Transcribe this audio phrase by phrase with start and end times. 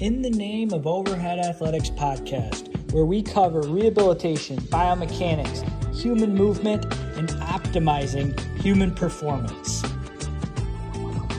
[0.00, 5.64] In the Name of Overhead Athletics podcast, where we cover rehabilitation, biomechanics,
[5.96, 6.84] human movement,
[7.16, 9.82] and optimizing human performance.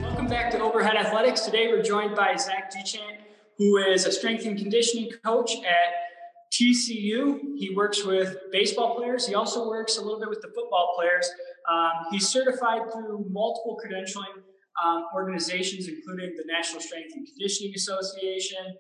[0.02, 1.42] Welcome back to Overhead Athletics.
[1.42, 3.20] Today we're joined by Zach Dechant,
[3.60, 5.94] who is a strength and conditioning coach at
[6.52, 7.40] TCU.
[7.58, 9.28] He works with baseball players.
[9.28, 11.30] He also works a little bit with the football players.
[11.72, 14.42] Um, he's certified through multiple credentialing
[14.84, 18.78] um, organizations, including the National Strength and Conditioning Association.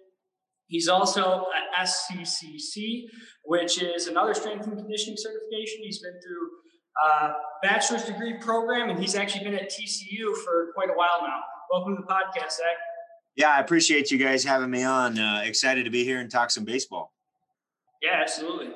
[0.67, 3.03] He's also at SCCC,
[3.45, 5.79] which is another strength and conditioning certification.
[5.83, 6.49] He's been through
[7.03, 11.39] a bachelor's degree program, and he's actually been at TCU for quite a while now.
[11.71, 12.77] Welcome to the podcast, Zach.
[13.35, 15.17] Yeah, I appreciate you guys having me on.
[15.19, 17.13] Uh, excited to be here and talk some baseball.
[18.01, 18.71] Yeah, absolutely.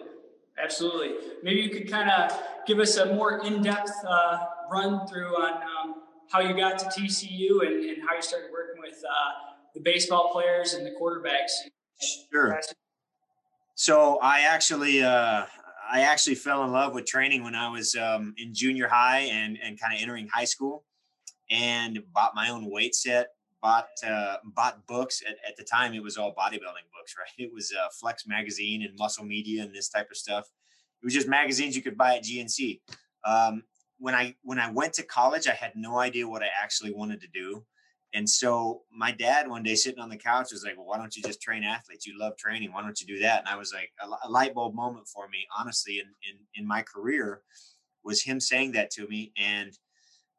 [0.61, 1.15] Absolutely.
[1.43, 5.53] Maybe you could kind of give us a more in depth uh, run through on
[5.63, 5.95] um,
[6.31, 10.31] how you got to TCU and, and how you started working with uh, the baseball
[10.31, 11.51] players and the quarterbacks.
[12.31, 12.59] Sure.
[13.75, 15.45] So I actually, uh,
[15.91, 19.57] I actually fell in love with training when I was um, in junior high and
[19.61, 20.85] and kind of entering high school,
[21.49, 23.29] and bought my own weight set.
[23.61, 25.93] Bought uh, bought books at, at the time.
[25.93, 27.29] It was all bodybuilding books, right?
[27.37, 30.45] It was uh, Flex magazine and Muscle Media and this type of stuff.
[31.01, 32.79] It was just magazines you could buy at GNC.
[33.25, 33.63] Um,
[34.01, 37.21] when I when I went to college, I had no idea what I actually wanted
[37.21, 37.63] to do.
[38.13, 41.15] And so my dad one day sitting on the couch was like, "Well, why don't
[41.15, 42.07] you just train athletes?
[42.07, 42.73] You love training.
[42.73, 45.45] Why don't you do that?" And I was like, a, light bulb moment for me,
[45.57, 47.41] honestly, in, in in my career,
[48.03, 49.77] was him saying that to me, and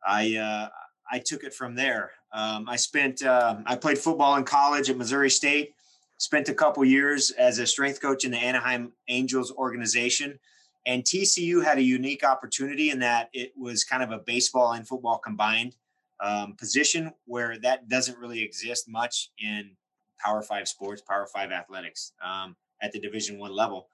[0.05, 0.69] I uh,
[1.11, 2.11] I took it from there.
[2.33, 5.75] Um, I spent uh, I played football in college at Missouri State.
[6.19, 10.39] Spent a couple years as a strength coach in the Anaheim Angels organization.
[10.87, 14.87] And TCU had a unique opportunity in that it was kind of a baseball and
[14.87, 15.77] football combined
[16.21, 19.71] um, position where that doesn't really exist much in
[20.19, 23.89] Power Five sports, Power Five athletics um, at the Division One level.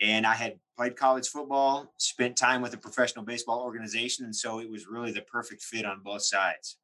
[0.00, 4.60] And I had played college football, spent time with a professional baseball organization, and so
[4.60, 6.76] it was really the perfect fit on both sides.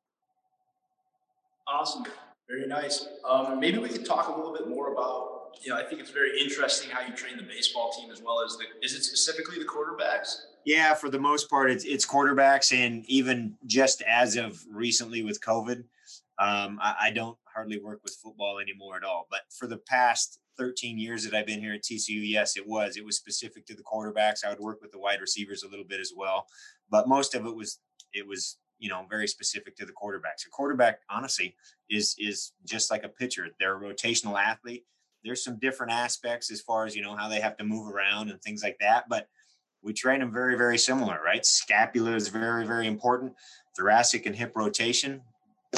[1.66, 2.04] Awesome,
[2.48, 3.06] very nice.
[3.28, 5.29] Um, maybe we could talk a little bit more about
[5.62, 8.42] you know, I think it's very interesting how you train the baseball team as well
[8.42, 8.64] as the.
[8.82, 10.42] Is it specifically the quarterbacks?
[10.64, 15.40] Yeah, for the most part, it's it's quarterbacks, and even just as of recently with
[15.40, 15.84] COVID,
[16.38, 19.26] um, I, I, don't hardly work with football anymore at all.
[19.30, 22.96] But for the past 13 years that I've been here at TCU, yes, it was.
[22.96, 24.44] It was specific to the quarterbacks.
[24.44, 26.46] I would work with the wide receivers a little bit as well,
[26.90, 27.80] but most of it was
[28.12, 30.46] it was you know very specific to the quarterbacks.
[30.46, 31.54] A quarterback, honestly,
[31.88, 33.48] is is just like a pitcher.
[33.58, 34.84] They're a rotational athlete
[35.24, 38.30] there's some different aspects as far as you know how they have to move around
[38.30, 39.28] and things like that but
[39.82, 41.44] we train them very very similar right?
[41.44, 43.34] Scapula is very very important.
[43.76, 45.22] Thoracic and hip rotation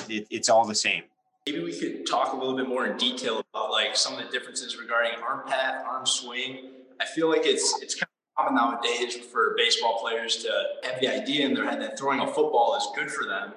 [0.08, 1.04] it, it's all the same.
[1.47, 4.31] Maybe we could talk a little bit more in detail about like some of the
[4.31, 6.70] differences regarding arm path arm swing.
[7.00, 10.50] I feel like it's it's kind of common nowadays for baseball players to
[10.84, 13.52] have the idea in their head that throwing a football is good for them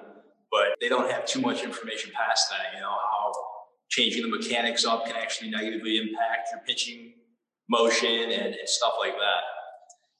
[0.50, 2.96] but they don't have too much information past that you know
[3.96, 7.14] changing the mechanics up can actually negatively impact your pitching
[7.68, 9.42] motion and, and stuff like that.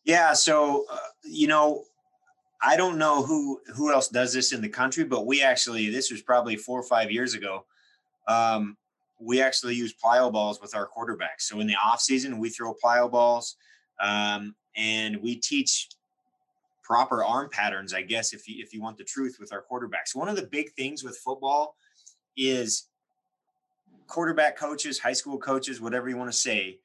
[0.04, 0.32] Yeah.
[0.32, 1.84] So, uh, you know,
[2.62, 6.10] I don't know who who else does this in the country, but we actually this
[6.10, 7.66] was probably four or five years ago.
[8.26, 8.76] Um,
[9.20, 11.41] we actually use plyo balls with our quarterbacks.
[11.41, 13.56] So in the off season, we throw plyo balls,
[14.00, 15.88] um, and we teach
[16.82, 17.93] proper arm patterns.
[17.93, 20.47] I guess if you if you want the truth with our quarterbacks, one of the
[20.47, 21.76] big things with football
[22.37, 22.88] is
[24.06, 26.78] quarterback coaches, high school coaches, whatever you want to say,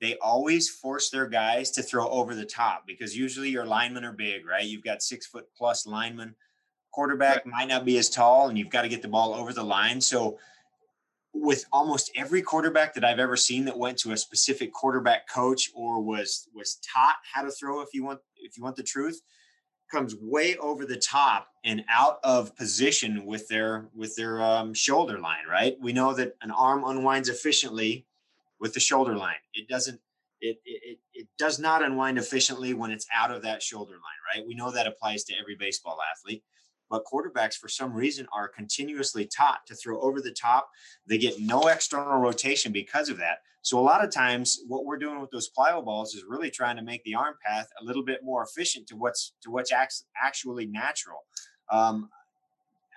[0.00, 4.12] they always force their guys to throw over the top because usually your linemen are
[4.12, 4.64] big, right?
[4.64, 6.34] You've got six foot plus linemen.
[6.92, 7.46] Quarterback right.
[7.46, 10.00] might not be as tall, and you've got to get the ball over the line.
[10.00, 10.38] So,
[11.34, 15.70] with almost every quarterback that I've ever seen that went to a specific quarterback coach
[15.74, 19.20] or was was taught how to throw, if you want if you want the truth,
[19.90, 25.18] comes way over the top and out of position with their with their um, shoulder
[25.18, 25.76] line right?
[25.80, 28.06] We know that an arm unwinds efficiently
[28.60, 29.36] with the shoulder line.
[29.54, 30.00] It doesn't
[30.40, 34.46] it, it it does not unwind efficiently when it's out of that shoulder line right?
[34.46, 36.44] We know that applies to every baseball athlete
[36.90, 40.70] but quarterbacks for some reason are continuously taught to throw over the top.
[41.06, 43.38] They get no external rotation because of that.
[43.62, 46.76] So a lot of times what we're doing with those plyo balls is really trying
[46.76, 49.72] to make the arm path a little bit more efficient to what's to what's
[50.22, 51.24] actually natural.
[51.70, 52.08] Um,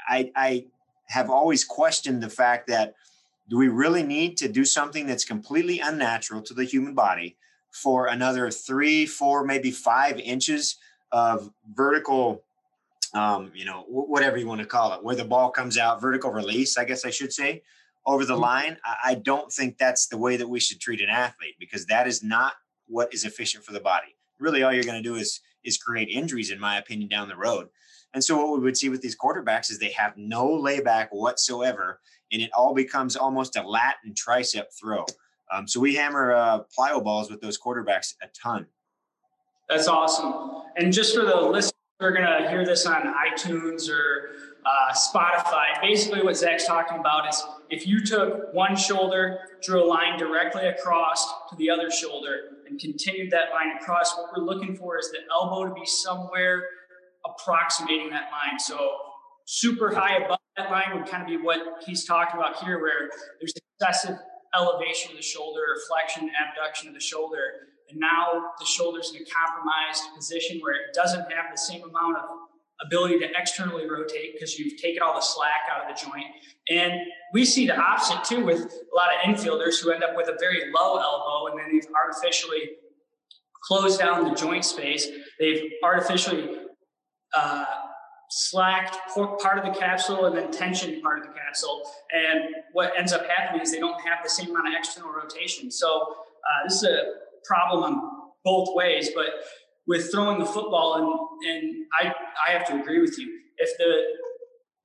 [0.07, 0.65] I, I
[1.07, 2.95] have always questioned the fact that
[3.49, 7.35] do we really need to do something that's completely unnatural to the human body
[7.71, 10.77] for another three four maybe five inches
[11.11, 12.43] of vertical
[13.13, 16.31] um, you know, whatever you want to call it, where the ball comes out, vertical
[16.31, 17.63] release, I guess I should say.
[18.05, 21.55] over the line, I don't think that's the way that we should treat an athlete
[21.59, 22.53] because that is not
[22.87, 24.15] what is efficient for the body.
[24.39, 27.35] Really, all you're going to do is is create injuries, in my opinion, down the
[27.35, 27.67] road.
[28.13, 31.99] And so, what we would see with these quarterbacks is they have no layback whatsoever,
[32.31, 35.05] and it all becomes almost a lat and tricep throw.
[35.51, 38.65] Um, so we hammer uh, plyo balls with those quarterbacks a ton.
[39.69, 40.63] That's awesome.
[40.77, 44.31] And just for the listeners, we're going to hear this on iTunes or
[44.65, 45.79] uh, Spotify.
[45.81, 50.65] Basically, what Zach's talking about is if you took one shoulder, drew a line directly
[50.67, 55.11] across to the other shoulder, and continued that line across, what we're looking for is
[55.11, 56.63] the elbow to be somewhere
[57.25, 58.59] approximating that line.
[58.59, 58.93] So,
[59.45, 63.11] super high above that line would kind of be what he's talking about here, where
[63.39, 64.17] there's excessive
[64.55, 67.39] elevation of the shoulder, flexion, abduction of the shoulder.
[67.91, 72.17] And now the shoulder's in a compromised position where it doesn't have the same amount
[72.17, 72.23] of
[72.83, 76.25] ability to externally rotate because you've taken all the slack out of the joint.
[76.69, 76.93] And
[77.33, 80.37] we see the opposite too with a lot of infielders who end up with a
[80.39, 82.71] very low elbow and then they've artificially
[83.63, 85.07] closed down the joint space.
[85.39, 86.57] They've artificially
[87.35, 87.65] uh,
[88.29, 91.83] slacked part of the capsule and then tensioned part of the capsule.
[92.11, 95.69] And what ends up happening is they don't have the same amount of external rotation.
[95.69, 97.03] So uh, this is a
[97.45, 98.11] problem on
[98.43, 99.11] both ways.
[99.15, 99.27] But
[99.87, 102.13] with throwing the football, and and I
[102.47, 103.39] I have to agree with you.
[103.57, 104.03] If the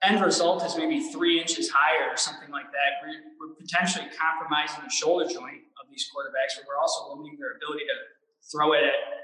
[0.04, 4.84] end result is maybe three inches higher or something like that, we're, we're potentially compromising
[4.84, 8.84] the shoulder joint of these quarterbacks, but we're also limiting their ability to throw it
[8.84, 9.16] at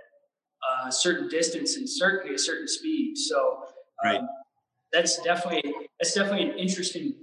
[0.87, 3.17] a certain distance and certainly a certain speed.
[3.17, 3.65] So
[4.05, 4.19] right.
[4.19, 4.29] Um,
[4.93, 7.15] that's definitely that's definitely an interesting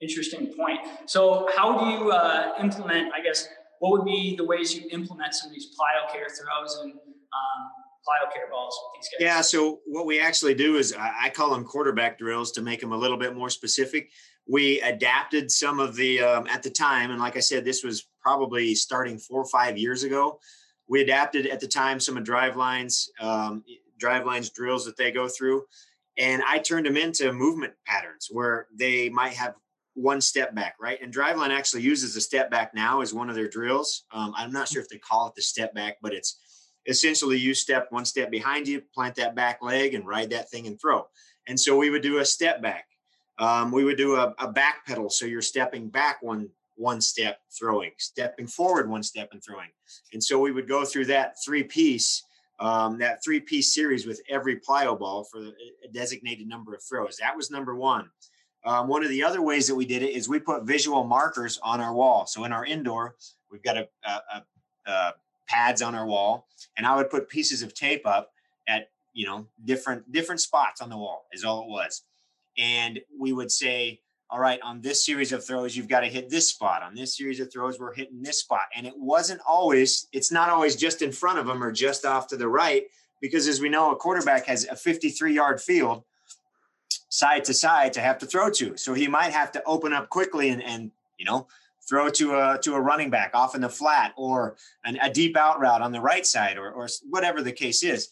[0.00, 0.80] interesting point.
[1.06, 3.12] So how do you uh, implement?
[3.14, 3.48] I guess
[3.84, 7.60] what would be the ways you implement some of these plyo care throws and um,
[8.00, 9.20] plyo care balls with these guys?
[9.20, 9.40] Yeah.
[9.42, 12.96] So what we actually do is I call them quarterback drills to make them a
[12.96, 14.08] little bit more specific.
[14.48, 18.08] We adapted some of the um, at the time, and like I said, this was
[18.22, 20.38] probably starting four or five years ago.
[20.88, 23.64] We adapted at the time some of Drivelines, um,
[24.02, 25.64] Drivelines drills that they go through,
[26.16, 29.56] and I turned them into movement patterns where they might have
[29.94, 31.00] one step back, right?
[31.00, 34.04] And Driveline actually uses the step back now as one of their drills.
[34.12, 36.38] Um, I'm not sure if they call it the step back, but it's
[36.86, 40.66] essentially you step one step behind you, plant that back leg, and ride that thing
[40.66, 41.06] and throw.
[41.46, 42.86] And so we would do a step back.
[43.38, 47.38] Um, we would do a, a back pedal, so you're stepping back one one step,
[47.56, 49.68] throwing, stepping forward one step, and throwing.
[50.12, 52.24] And so we would go through that three piece,
[52.58, 57.16] um, that three piece series with every plyo ball for a designated number of throws.
[57.18, 58.10] That was number one.
[58.64, 61.58] Um, one of the other ways that we did it is we put visual markers
[61.62, 62.26] on our wall.
[62.26, 63.16] So in our indoor,
[63.50, 65.12] we've got a, a, a, a
[65.46, 68.32] pads on our wall, and I would put pieces of tape up
[68.66, 72.02] at you know different different spots on the wall is all it was,
[72.56, 74.00] and we would say,
[74.30, 76.82] all right, on this series of throws, you've got to hit this spot.
[76.82, 80.08] On this series of throws, we're hitting this spot, and it wasn't always.
[80.12, 82.84] It's not always just in front of them or just off to the right,
[83.20, 86.02] because as we know, a quarterback has a 53 yard field
[87.14, 88.76] side to side to have to throw to.
[88.76, 91.46] So he might have to open up quickly and, and you know,
[91.88, 95.36] throw to a to a running back off in the flat or an, a deep
[95.36, 98.08] out route on the right side or, or whatever the case is.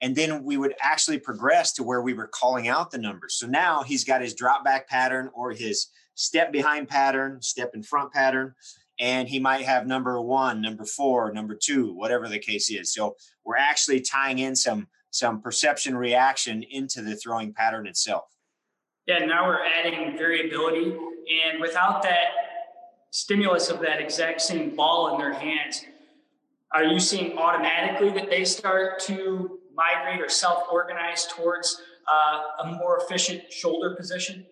[0.00, 3.34] And then we would actually progress to where we were calling out the numbers.
[3.34, 5.86] So now he's got his drop back pattern or his
[6.16, 8.54] step behind pattern, step in front pattern,
[8.98, 12.92] and he might have number one, number four, number two, whatever the case is.
[12.92, 13.14] So
[13.44, 18.24] we're actually tying in some some perception reaction into the throwing pattern itself.
[19.06, 20.90] Yeah, now we're adding variability.
[20.92, 22.28] And without that
[23.10, 25.84] stimulus of that exact same ball in their hands,
[26.72, 31.80] are you seeing automatically that they start to migrate or self organize towards
[32.10, 34.46] uh, a more efficient shoulder position?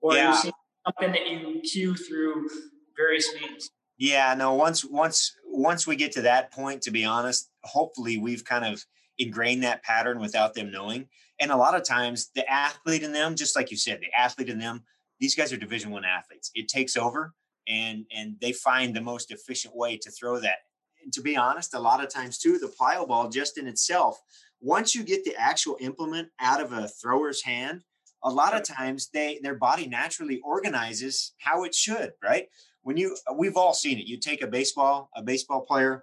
[0.00, 0.26] Or yeah.
[0.26, 0.54] are you seeing
[0.86, 2.48] something that you cue through
[2.96, 3.70] various means?
[3.98, 8.44] Yeah, no, once once once we get to that point, to be honest, hopefully we've
[8.44, 8.84] kind of
[9.20, 11.06] ingrained that pattern without them knowing.
[11.40, 14.48] And a lot of times the athlete in them just like you said the athlete
[14.48, 14.82] in them
[15.20, 16.50] these guys are division one athletes.
[16.54, 17.34] It takes over
[17.68, 20.58] and and they find the most efficient way to throw that.
[21.04, 24.20] And to be honest a lot of times too the plyo ball just in itself
[24.60, 27.82] once you get the actual implement out of a thrower's hand
[28.24, 32.48] a lot of times they their body naturally organizes how it should right?
[32.82, 34.06] When you we've all seen it.
[34.06, 36.02] You take a baseball a baseball player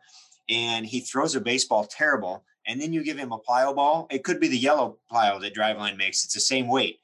[0.50, 4.08] and he throws a baseball terrible and then you give him a plyo ball.
[4.12, 6.24] It could be the yellow plyo that Driveline makes.
[6.24, 7.00] It's the same weight.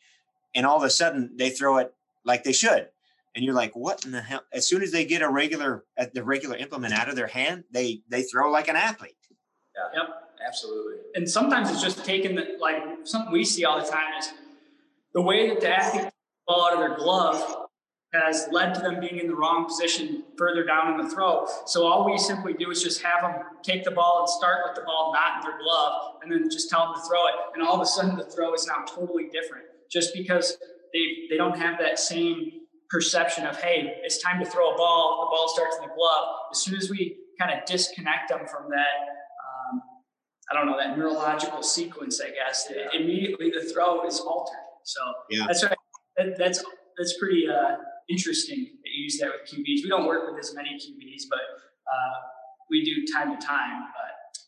[0.53, 1.93] And all of a sudden they throw it
[2.25, 2.89] like they should.
[3.35, 4.43] And you're like, what in the hell?
[4.53, 7.63] As soon as they get a regular at the regular implement out of their hand,
[7.71, 9.15] they they throw like an athlete.
[9.75, 10.01] Yeah.
[10.01, 10.09] Yep.
[10.45, 10.97] Absolutely.
[11.15, 14.29] And sometimes it's just taking the like something we see all the time is
[15.13, 16.11] the way that the athlete
[16.45, 17.67] ball out of their glove
[18.13, 21.47] has led to them being in the wrong position further down in the throw.
[21.65, 24.75] So all we simply do is just have them take the ball and start with
[24.75, 27.33] the ball not in their glove, and then just tell them to throw it.
[27.55, 30.57] And all of a sudden, the throw is now totally different, just because
[30.93, 32.51] they they don't have that same
[32.89, 35.25] perception of hey, it's time to throw a ball.
[35.25, 36.27] The ball starts in the glove.
[36.51, 38.93] As soon as we kind of disconnect them from that.
[39.43, 39.81] Um,
[40.51, 42.21] I don't know that neurological sequence.
[42.21, 42.99] I guess yeah.
[42.99, 44.55] immediately the throw is altered.
[44.83, 45.45] So yeah.
[45.47, 45.77] that's right.
[46.17, 46.63] That, that's
[46.97, 47.77] that's pretty uh,
[48.09, 49.83] interesting that you use that with QBs.
[49.83, 52.15] We don't work with as many QBs, but uh,
[52.69, 53.83] we do time to time.
[53.93, 54.41] But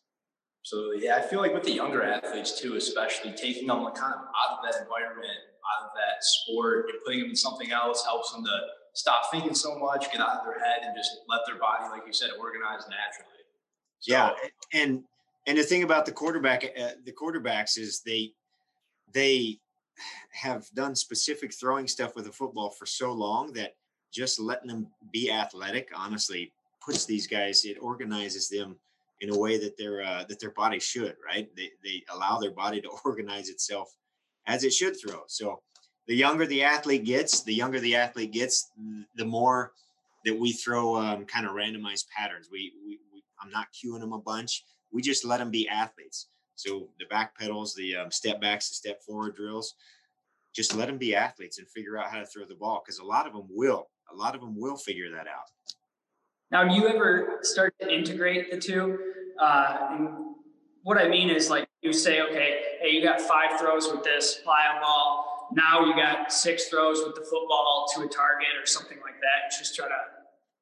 [0.61, 1.17] absolutely, yeah.
[1.17, 4.59] I feel like with the younger athletes too, especially taking them kind of out of
[4.63, 5.39] that environment,
[5.77, 8.59] out of that sport, and putting them in something else helps them to
[8.93, 12.03] stop thinking so much, get out of their head, and just let their body, like
[12.07, 13.43] you said, organize naturally.
[13.99, 14.31] So, yeah,
[14.73, 15.03] and
[15.47, 18.33] and the thing about the quarterback, uh, the quarterbacks is they
[19.13, 19.59] they
[20.31, 23.75] have done specific throwing stuff with a football for so long that
[24.13, 26.51] just letting them be athletic honestly
[26.83, 28.75] puts these guys it organizes them
[29.21, 31.49] in a way that their uh, that their body should right?
[31.55, 33.95] They, they allow their body to organize itself
[34.47, 35.23] as it should throw.
[35.27, 35.61] So
[36.07, 38.71] the younger the athlete gets the younger the athlete gets
[39.15, 39.71] the more
[40.25, 42.49] that we throw um, kind of randomized patterns.
[42.51, 44.63] We, we, we i'm not cueing them a bunch.
[44.91, 48.75] We just let them be athletes so the back pedals, the um, step backs, the
[48.75, 49.75] step forward drills,
[50.55, 53.03] just let them be athletes and figure out how to throw the ball because a
[53.03, 53.89] lot of them will.
[54.12, 55.50] A lot of them will figure that out.
[56.51, 58.97] Now, do you ever start to integrate the two?
[59.41, 60.09] Uh, and
[60.83, 64.41] what I mean is, like, you say, okay, hey, you got five throws with this
[64.45, 65.50] plyo ball.
[65.53, 69.55] Now you got six throws with the football to a target or something like that.
[69.57, 69.93] Just try to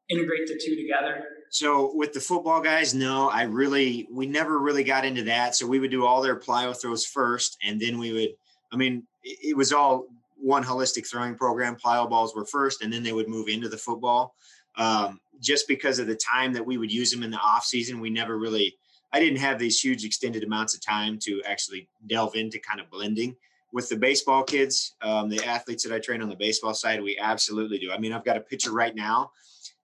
[0.09, 1.25] integrate the two together.
[1.53, 5.55] So with the football guys, no, I really we never really got into that.
[5.55, 8.29] So we would do all their plyo throws first, and then we would.
[8.71, 10.07] I mean, it was all
[10.41, 11.75] one holistic throwing program.
[11.75, 14.33] Plyo balls were first, and then they would move into the football.
[14.77, 17.99] Um, just because of the time that we would use them in the off season,
[17.99, 18.75] we never really.
[19.13, 22.89] I didn't have these huge extended amounts of time to actually delve into kind of
[22.89, 23.35] blending
[23.71, 26.99] with the baseball kids, um, the athletes that I train on the baseball side.
[26.99, 27.91] We absolutely do.
[27.91, 29.29] I mean, I've got a pitcher right now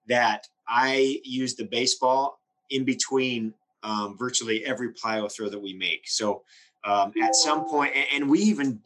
[0.10, 2.40] that I use the baseball
[2.70, 6.08] in between um, virtually every plyo throw that we make.
[6.08, 6.44] So
[6.84, 8.82] um, at some point, and, and we even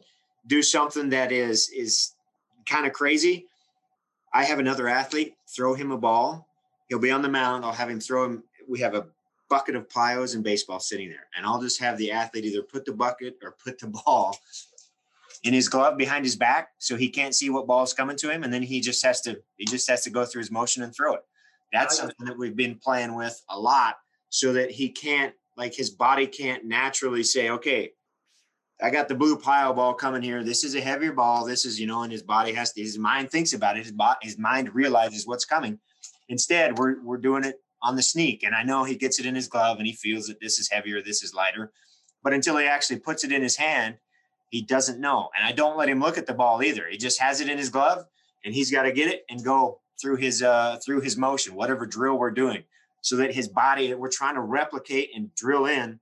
[0.46, 2.12] do something that is is
[2.66, 3.46] kind of crazy.
[4.32, 6.48] I have another athlete throw him a ball.
[6.88, 7.64] He'll be on the mound.
[7.64, 8.42] I'll have him throw him.
[8.68, 9.06] We have a
[9.48, 12.84] bucket of plyos and baseball sitting there, and I'll just have the athlete either put
[12.84, 14.36] the bucket or put the ball
[15.44, 18.42] in his glove behind his back, so he can't see what ball's coming to him,
[18.42, 20.94] and then he just has to he just has to go through his motion and
[20.94, 21.22] throw it.
[21.72, 23.96] That's something that we've been playing with a lot
[24.28, 27.90] so that he can't, like his body can't naturally say, okay,
[28.80, 30.44] I got the blue plyo ball coming here.
[30.44, 31.44] This is a heavier ball.
[31.44, 33.84] This is, you know, and his body has to, his mind thinks about it.
[33.84, 35.78] His, body, his mind realizes what's coming.
[36.28, 38.44] Instead, we're, we're doing it on the sneak.
[38.44, 40.70] And I know he gets it in his glove and he feels that this is
[40.70, 41.72] heavier, this is lighter.
[42.22, 43.96] But until he actually puts it in his hand,
[44.54, 45.30] he doesn't know.
[45.36, 46.86] And I don't let him look at the ball either.
[46.88, 48.04] He just has it in his glove
[48.44, 51.86] and he's got to get it and go through his uh, through his motion, whatever
[51.86, 52.62] drill we're doing,
[53.02, 55.98] so that his body we're trying to replicate and drill in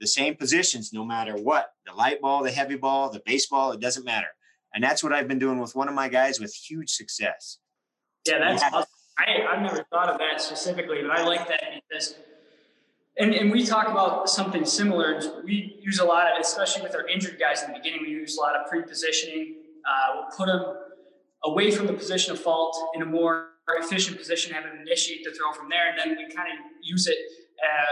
[0.00, 3.78] the same positions no matter what the light ball, the heavy ball, the baseball, it
[3.78, 4.34] doesn't matter.
[4.74, 7.58] And that's what I've been doing with one of my guys with huge success.
[8.26, 8.70] Yeah, that's yeah.
[8.72, 8.90] awesome.
[9.16, 12.16] I, I've never thought of that specifically, but I like that because
[13.18, 15.20] and, and we talk about something similar.
[15.44, 18.36] We use a lot of, especially with our injured guys in the beginning, we use
[18.36, 19.56] a lot of pre-positioning.
[19.86, 20.74] Uh, we'll put them
[21.44, 25.30] away from the position of fault in a more efficient position, have them initiate the
[25.30, 27.18] throw from there, and then we kind of use it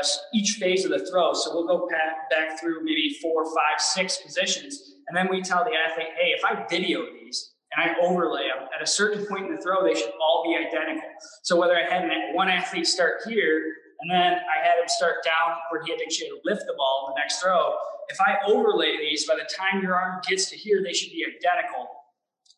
[0.00, 1.32] as each phase of the throw.
[1.32, 5.64] So we'll go back, back through maybe four, five, six positions, and then we tell
[5.64, 9.46] the athlete, hey, if I video these and I overlay them at a certain point
[9.46, 11.08] in the throw, they should all be identical.
[11.42, 13.62] So whether I had one athlete start here
[14.02, 17.06] and then I had him start down where he had to actually lift the ball
[17.08, 17.74] in the next throw,
[18.08, 21.24] if I overlay these, by the time your arm gets to here, they should be
[21.24, 21.88] identical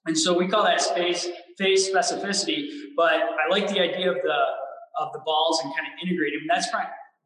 [0.06, 2.68] and so we call that space phase specificity.
[2.96, 4.40] But I like the idea of the
[4.98, 6.40] of the balls and kind of integrating.
[6.40, 6.48] them.
[6.50, 6.68] That's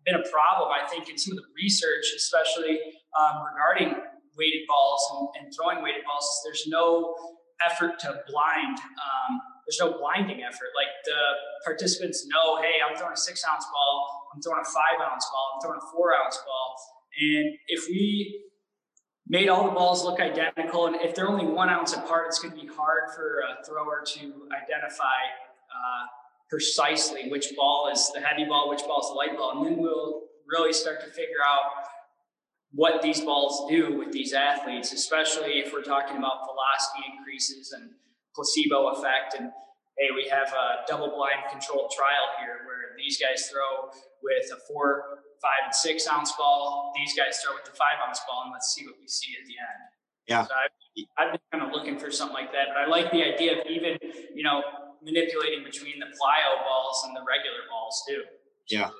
[0.04, 2.78] been a problem, I think, in some of the research, especially
[3.18, 4.00] um, regarding
[4.38, 6.24] weighted balls and, and, throwing weighted balls.
[6.24, 7.16] Is There's no
[7.64, 8.78] effort to blind.
[8.78, 10.70] Um, there's no blinding effort.
[10.78, 11.18] Like the
[11.64, 15.46] participants know, hey, I'm throwing a six ounce ball, I'm throwing a five ounce ball,
[15.54, 16.76] I'm throwing a four ounce ball.
[17.18, 18.46] And if we
[19.28, 20.86] made all the balls look identical.
[20.86, 24.02] And if they're only one ounce apart, it's going to be hard for a thrower
[24.06, 24.20] to
[24.54, 25.20] identify
[25.70, 26.06] uh,
[26.48, 29.58] precisely which ball is the heavy ball, which ball is the light ball.
[29.58, 31.86] And then we'll really start to figure out
[32.72, 37.90] what these balls do with these athletes, especially if we're talking about velocity increases and
[38.36, 39.34] placebo effect.
[39.40, 39.48] And
[39.96, 43.88] hey, we have a double blind controlled trial here where these guys throw
[44.22, 46.92] with a four, five, and six ounce ball.
[46.94, 49.48] These guys throw with the five ounce ball, and let's see what we see at
[49.48, 49.80] the end.
[50.28, 50.44] Yeah.
[50.44, 50.74] So I've,
[51.18, 53.66] I've been kind of looking for something like that, but I like the idea of
[53.66, 53.96] even,
[54.34, 54.60] you know,
[55.02, 58.22] manipulating between the plyo balls and the regular balls too.
[58.68, 58.90] Yeah.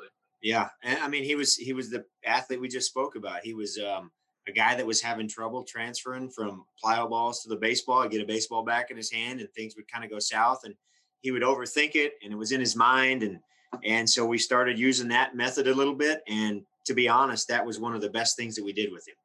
[0.41, 0.69] Yeah.
[0.85, 3.41] And I mean, he was, he was the athlete we just spoke about.
[3.43, 4.13] He was, um,
[4.49, 8.03] a guy that was having trouble transferring from plyo balls to the baseball.
[8.03, 10.61] I'd get a baseball back in his hand and things would kind of go south
[10.65, 10.75] and
[11.21, 13.23] he would overthink it and it was in his mind.
[13.23, 13.41] And,
[13.85, 16.23] and so we started using that method a little bit.
[16.29, 19.07] And to be honest, that was one of the best things that we did with
[19.09, 19.17] him.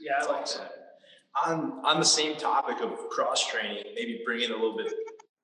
[0.00, 0.72] Yeah, I like that.
[1.46, 4.92] On on the same topic of cross training, maybe bringing a little bit,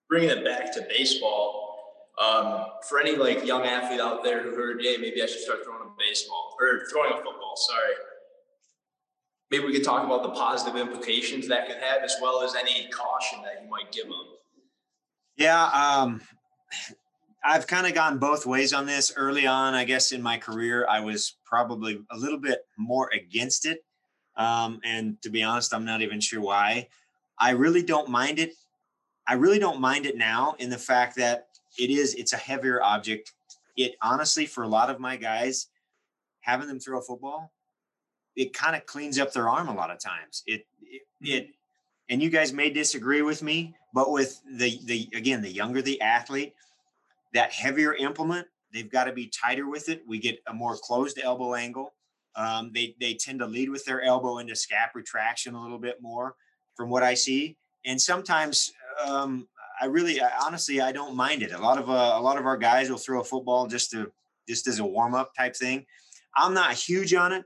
[0.09, 1.67] bringing it back to baseball.
[2.21, 5.65] Um, for any like young athlete out there who heard, hey, maybe I should start
[5.65, 7.55] throwing a baseball or throwing a football.
[7.57, 7.95] Sorry.
[9.51, 12.89] Maybe we could talk about the positive implications that could have, as well as any
[12.89, 14.27] caution that you might give them.
[15.37, 16.21] Yeah, um,
[17.45, 19.13] I've kind of gone both ways on this.
[19.17, 23.67] Early on, I guess in my career, I was probably a little bit more against
[23.67, 23.85] it
[24.41, 26.89] um, and to be honest, I'm not even sure why.
[27.39, 28.55] I really don't mind it.
[29.29, 32.83] I really don't mind it now in the fact that it is, it's a heavier
[32.83, 33.33] object.
[33.77, 35.69] It honestly, for a lot of my guys,
[36.41, 37.53] having them throw a football,
[38.41, 40.43] it kind of cleans up their arm a lot of times.
[40.47, 41.49] It, it, it,
[42.09, 46.01] and you guys may disagree with me, but with the, the, again, the younger the
[46.01, 46.55] athlete,
[47.35, 50.03] that heavier implement, they've got to be tighter with it.
[50.09, 51.93] We get a more closed elbow angle.
[52.35, 55.99] Um, they they tend to lead with their elbow into scap retraction a little bit
[56.01, 56.35] more,
[56.77, 57.57] from what I see.
[57.85, 58.73] And sometimes,
[59.05, 59.49] um,
[59.83, 61.53] I really, I, honestly, I don't mind it.
[61.53, 64.11] A lot of uh, a lot of our guys will throw a football just to
[64.49, 65.85] just as a warm up type thing.
[66.37, 67.45] I'm not huge on it,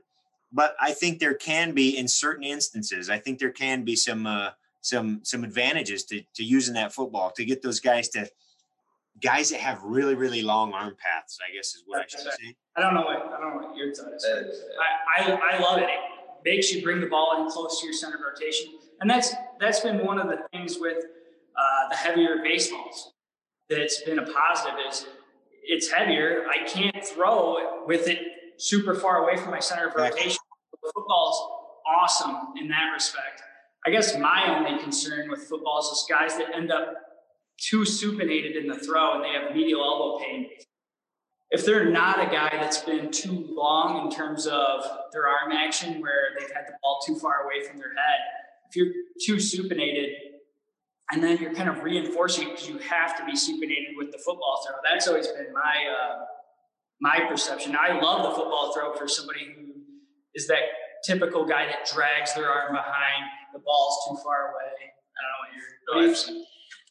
[0.55, 3.09] but I think there can be in certain instances.
[3.09, 7.29] I think there can be some uh, some some advantages to to using that football
[7.31, 8.29] to get those guys to
[9.21, 11.37] guys that have really really long arm paths.
[11.45, 12.55] I guess is what I should say.
[12.77, 14.25] I don't know what I don't know what your thought is.
[14.25, 15.89] I, I, I love it.
[15.89, 15.99] It
[16.45, 19.81] makes you bring the ball in close to your center of rotation, and that's that's
[19.81, 23.11] been one of the things with uh, the heavier baseballs
[23.69, 25.05] that's been a positive is
[25.63, 26.45] it's heavier.
[26.49, 28.19] I can't throw with it
[28.57, 30.37] super far away from my center of rotation.
[30.93, 31.49] Football's
[31.87, 33.41] awesome in that respect.
[33.85, 36.95] I guess my only concern with football is those guys that end up
[37.57, 40.49] too supinated in the throw and they have medial elbow pain
[41.51, 46.01] if they're not a guy that's been too long in terms of their arm action
[46.01, 48.19] where they've had the ball too far away from their head,
[48.69, 48.93] if you're
[49.23, 50.09] too supinated
[51.11, 54.17] and then you're kind of reinforcing it because you have to be supinated with the
[54.17, 54.75] football throw.
[54.83, 56.25] That's always been my uh,
[56.99, 57.75] my perception.
[57.79, 59.74] I love the football throw for somebody who
[60.35, 60.59] is that
[61.05, 64.91] typical guy that drags their arm behind, the ball's too far away.
[65.15, 66.35] I don't know what you're.
[66.35, 66.45] You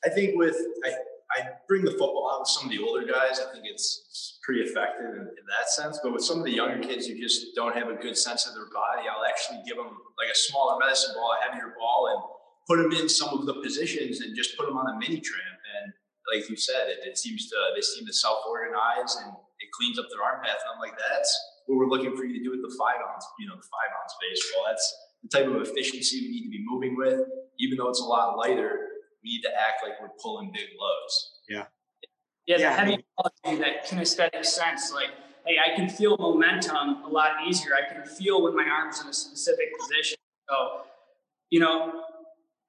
[0.05, 0.91] I think with I,
[1.37, 3.41] I bring the football out with some of the older guys.
[3.41, 5.99] I think it's pretty effective in, in, that sense.
[6.03, 8.55] But with some of the younger kids who just don't have a good sense of
[8.55, 9.89] their body, I'll actually give them
[10.21, 12.21] like a smaller medicine ball, a heavier ball, and
[12.69, 15.59] put them in some of the positions and just put them on a mini tramp.
[15.81, 15.93] And
[16.33, 19.99] like you said, it, it seems to they seem to self organize and it cleans
[19.99, 20.61] up their arm path.
[20.61, 21.33] And I'm like, that's
[21.66, 23.90] what we're looking for you to do with the five ounce, you know, the five
[24.00, 24.64] ounce baseball.
[24.68, 27.20] That's the type of efficiency we need to be moving with,
[27.59, 28.88] even though it's a lot lighter
[29.24, 31.33] we need to act like we're pulling big loads.
[31.48, 31.64] Yeah.
[32.46, 32.77] Yeah, the yeah.
[32.77, 35.09] heavy quality, that kinesthetic sense, like,
[35.46, 37.72] hey, I can feel momentum a lot easier.
[37.74, 40.18] I can feel when my arm's in a specific position.
[40.50, 40.83] So,
[41.48, 42.03] you know,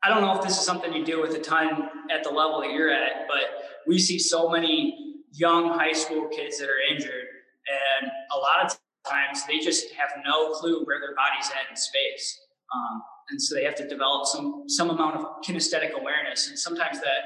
[0.02, 2.62] I don't know if this is something you do with a ton at the level
[2.62, 7.26] that you're at, but we see so many young high school kids that are injured,
[8.02, 8.80] and a lot of
[9.10, 12.40] times they just have no clue where their body's at in space.
[12.74, 16.50] Um, and so they have to develop some some amount of kinesthetic awareness.
[16.50, 17.22] And sometimes that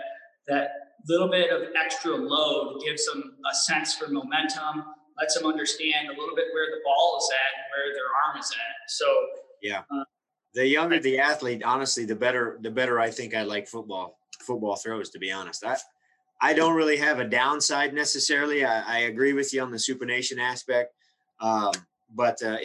[0.47, 0.69] that
[1.07, 4.85] little bit of extra load gives them a sense for momentum
[5.19, 8.39] lets them understand a little bit where the ball is at and where their arm
[8.39, 8.89] is at.
[8.89, 9.05] So
[9.61, 9.81] yeah.
[9.91, 10.03] uh,
[10.53, 14.75] the younger the athlete honestly the better the better i think i like football football
[14.75, 15.65] throws to be honest.
[15.65, 15.77] I
[16.41, 18.65] i don't really have a downside necessarily.
[18.65, 20.93] I, I agree with you on the supination aspect
[21.39, 21.71] um,
[22.13, 22.57] but uh,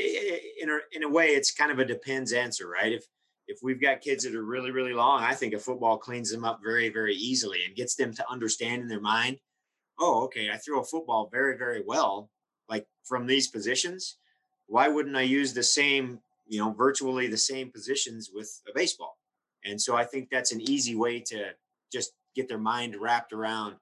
[0.60, 3.06] in a, in a way it's kind of a depends answer right if
[3.46, 6.44] if we've got kids that are really, really long, I think a football cleans them
[6.44, 9.38] up very, very easily and gets them to understand in their mind,
[9.98, 12.30] oh, okay, I throw a football very, very well,
[12.68, 14.16] like from these positions.
[14.66, 19.18] Why wouldn't I use the same, you know, virtually the same positions with a baseball?
[19.64, 21.50] And so I think that's an easy way to
[21.92, 23.76] just get their mind wrapped around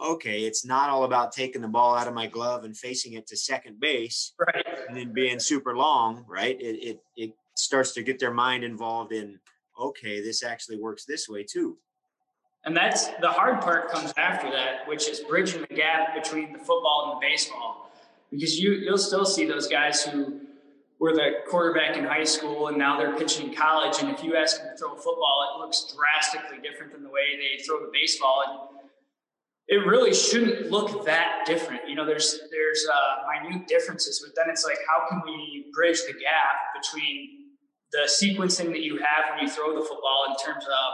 [0.00, 3.26] okay, it's not all about taking the ball out of my glove and facing it
[3.26, 4.66] to second base right.
[4.88, 6.60] and then being super long, right?
[6.60, 9.38] It, it, it starts to get their mind involved in
[9.78, 11.78] okay this actually works this way too
[12.64, 16.58] And that's the hard part comes after that, which is bridging the gap between the
[16.58, 17.90] football and the baseball.
[18.30, 20.40] Because you you'll still see those guys who
[20.98, 23.96] were the quarterback in high school and now they're pitching in college.
[24.02, 27.08] And if you ask them to throw a football, it looks drastically different than the
[27.08, 28.44] way they throw the baseball.
[28.46, 28.69] And
[29.70, 31.88] it really shouldn't look that different.
[31.88, 36.00] You know, there's there's uh, minute differences, but then it's like, how can we bridge
[36.06, 37.56] the gap between
[37.92, 40.90] the sequencing that you have when you throw the football in terms of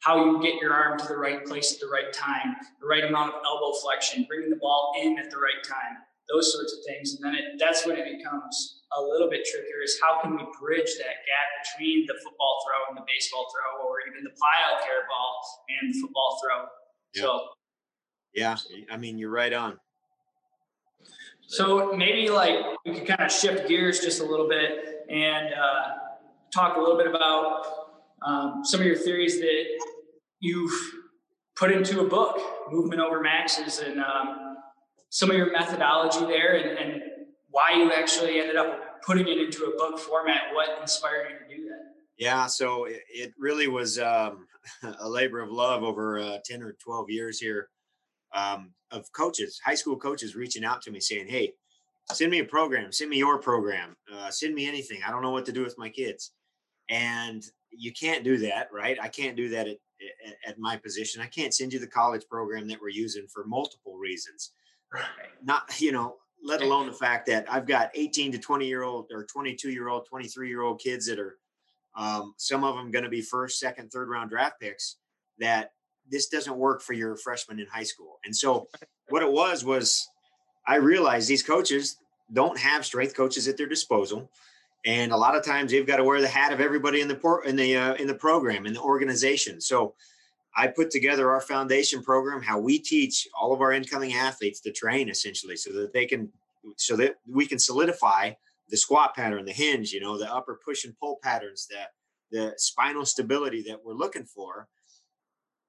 [0.00, 3.04] how you get your arm to the right place at the right time, the right
[3.04, 5.98] amount of elbow flexion, bringing the ball in at the right time,
[6.32, 7.14] those sorts of things.
[7.14, 10.42] And then it, that's when it becomes a little bit trickier is how can we
[10.58, 15.04] bridge that gap between the football throw and the baseball throw or even the PlyoCare
[15.06, 15.34] ball
[15.68, 16.58] and the football throw.
[17.14, 17.22] Yeah.
[17.22, 17.59] So
[18.34, 18.56] Yeah,
[18.90, 19.78] I mean you're right on.
[21.50, 22.54] So maybe like
[22.86, 25.96] we could kind of shift gears just a little bit and uh,
[26.54, 27.66] talk a little bit about
[28.24, 29.64] um, some of your theories that
[30.38, 30.72] you've
[31.56, 32.38] put into a book,
[32.70, 34.56] Movement Over Maxes, and um,
[35.08, 37.02] some of your methodology there, and, and
[37.50, 40.54] why you actually ended up putting it into a book format.
[40.54, 41.80] What inspired you to do that?
[42.16, 44.46] Yeah, so it, it really was um,
[45.00, 47.68] a labor of love over uh, 10 or 12 years here
[48.34, 51.52] um, of coaches, high school coaches reaching out to me saying, Hey,
[52.12, 55.00] send me a program, send me your program, uh, send me anything.
[55.06, 56.32] I don't know what to do with my kids.
[56.88, 58.98] And you can't do that, right?
[59.00, 59.76] I can't do that at,
[60.26, 61.22] at, at my position.
[61.22, 64.52] I can't send you the college program that we're using for multiple reasons.
[64.92, 65.04] Right.
[65.44, 69.06] Not, you know, let alone the fact that I've got 18 to 20 year old
[69.12, 71.36] or 22 year old, 23 year old kids that are
[71.96, 74.96] um, some of them going to be first, second, third round draft picks
[75.38, 75.70] that
[76.10, 78.18] this doesn't work for your freshman in high school.
[78.24, 78.68] And so
[79.08, 80.08] what it was was
[80.66, 81.96] I realized these coaches
[82.32, 84.30] don't have strength coaches at their disposal.
[84.86, 87.14] And a lot of times they've got to wear the hat of everybody in the
[87.14, 89.60] por- in the uh, in the program in the organization.
[89.60, 89.94] So
[90.56, 94.72] I put together our foundation program, how we teach all of our incoming athletes to
[94.72, 96.30] train essentially, so that they can,
[96.76, 98.32] so that we can solidify
[98.68, 102.54] the squat pattern, the hinge, you know, the upper push and pull patterns, the the
[102.56, 104.68] spinal stability that we're looking for.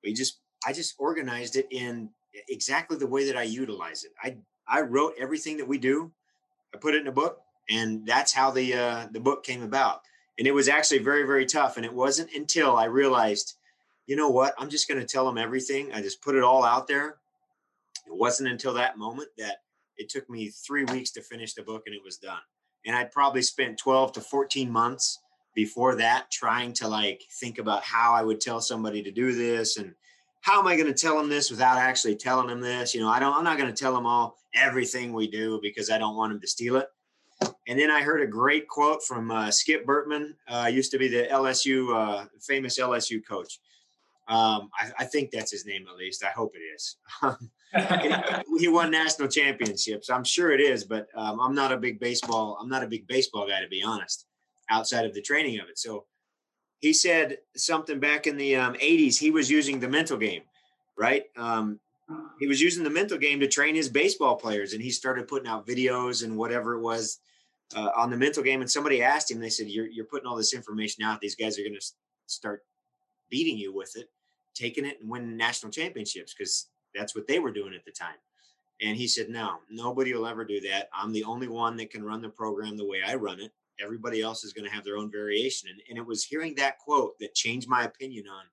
[0.03, 2.09] We just, I just organized it in
[2.49, 4.11] exactly the way that I utilize it.
[4.21, 4.37] I
[4.67, 6.11] I wrote everything that we do,
[6.73, 10.01] I put it in a book, and that's how the uh, the book came about.
[10.39, 11.77] And it was actually very very tough.
[11.77, 13.55] And it wasn't until I realized
[14.07, 14.53] you know what?
[14.57, 15.93] I'm just going to tell them everything.
[15.93, 17.17] I just put it all out there.
[18.07, 19.57] It wasn't until that moment that
[19.95, 22.41] it took me three weeks to finish the book and it was done.
[22.85, 25.19] And I'd probably spent 12 to 14 months
[25.53, 29.77] before that trying to like think about how I would tell somebody to do this
[29.77, 29.93] and
[30.41, 32.95] how am I going to tell them this without actually telling them this?
[32.95, 35.91] You know, I don't, I'm not going to tell them all everything we do because
[35.91, 36.87] I don't want them to steal it.
[37.67, 41.07] And then I heard a great quote from uh, Skip Bertman, uh, used to be
[41.07, 43.59] the LSU, uh, famous LSU coach.
[44.27, 46.23] Um, I, I, think that's his name at least.
[46.23, 46.97] I hope it is.
[48.59, 50.09] he won national championships.
[50.09, 52.57] I'm sure it is, but um, I'm not a big baseball.
[52.61, 54.27] I'm not a big baseball guy to be honest,
[54.69, 55.77] outside of the training of it.
[55.77, 56.05] So
[56.79, 59.17] he said something back in the um, 80s.
[59.17, 60.41] He was using the mental game,
[60.97, 61.25] right?
[61.37, 61.79] Um,
[62.39, 65.47] he was using the mental game to train his baseball players, and he started putting
[65.47, 67.19] out videos and whatever it was
[67.75, 68.61] uh, on the mental game.
[68.61, 71.21] And somebody asked him, they said, "You're you're putting all this information out.
[71.21, 71.85] These guys are going to
[72.25, 72.63] start
[73.29, 74.09] beating you with it,
[74.53, 78.17] taking it and winning national championships because that's what they were doing at the time.
[78.81, 80.89] And he said, No, nobody will ever do that.
[80.93, 83.51] I'm the only one that can run the program the way I run it.
[83.83, 85.69] Everybody else is going to have their own variation.
[85.69, 88.43] And, and it was hearing that quote that changed my opinion on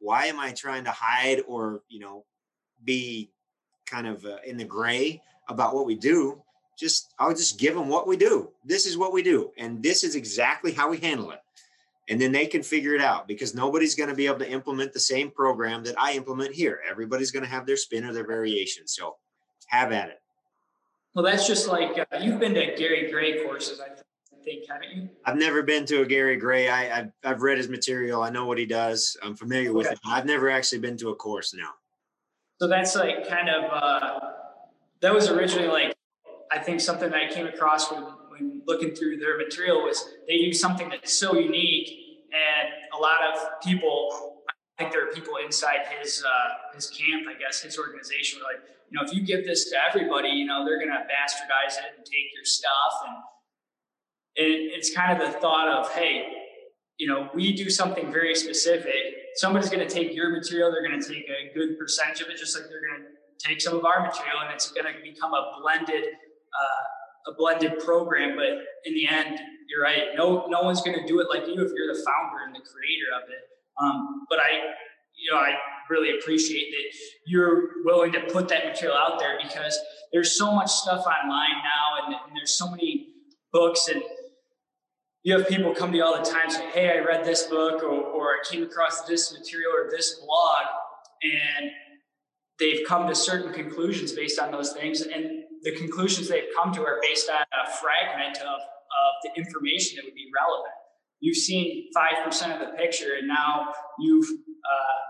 [0.00, 2.24] why am I trying to hide or, you know,
[2.84, 3.30] be
[3.86, 6.42] kind of uh, in the gray about what we do.
[6.78, 8.50] Just, I'll just give them what we do.
[8.64, 9.50] This is what we do.
[9.58, 11.40] And this is exactly how we handle it
[12.08, 14.92] and then they can figure it out because nobody's going to be able to implement
[14.92, 16.80] the same program that I implement here.
[16.90, 18.86] Everybody's going to have their spin or their variation.
[18.88, 19.16] So
[19.66, 20.20] have at it.
[21.14, 24.06] Well, that's just like uh, you've been to Gary Gray courses, I think,
[24.68, 25.08] haven't you?
[25.24, 26.68] I've never been to a Gary Gray.
[26.68, 28.22] I, have I've read his material.
[28.22, 29.16] I know what he does.
[29.22, 29.94] I'm familiar with okay.
[29.94, 30.00] it.
[30.06, 31.70] I've never actually been to a course now.
[32.60, 34.20] So that's like kind of uh,
[35.00, 35.94] that was originally like
[36.50, 40.38] I think something that I came across when, when looking through their material was they
[40.38, 44.38] do something that's so unique and a lot of people
[44.78, 48.38] I think there are people inside his uh, his camp, I guess, his organization.
[48.38, 51.78] Were like, you know, if you give this to everybody, you know, they're gonna bastardize
[51.78, 53.02] it and take your stuff.
[53.06, 53.16] And
[54.38, 56.24] it, it's kind of the thought of, hey,
[56.98, 58.94] you know, we do something very specific.
[59.34, 60.70] Somebody's gonna take your material.
[60.72, 63.84] They're gonna take a good percentage of it, just like they're gonna take some of
[63.84, 68.36] our material, and it's gonna become a blended uh, a blended program.
[68.36, 70.16] But in the end, you're right.
[70.16, 72.60] No, no one's going to do it like you if you're the founder and the
[72.60, 73.44] creator of it.
[73.80, 74.50] Um, but I,
[75.14, 75.52] you know, I
[75.90, 79.78] really appreciate that you're willing to put that material out there because
[80.12, 83.08] there's so much stuff online now and, and there's so many
[83.52, 84.02] books and
[85.28, 87.82] you have people come to you all the time say, Hey, I read this book
[87.82, 90.64] or, or I came across this material or this blog
[91.22, 91.70] and
[92.58, 95.02] they've come to certain conclusions based on those things.
[95.02, 99.96] And the conclusions they've come to are based on a fragment of, of the information
[99.96, 100.72] that would be relevant.
[101.20, 105.02] You've seen 5% of the picture and now you've uh,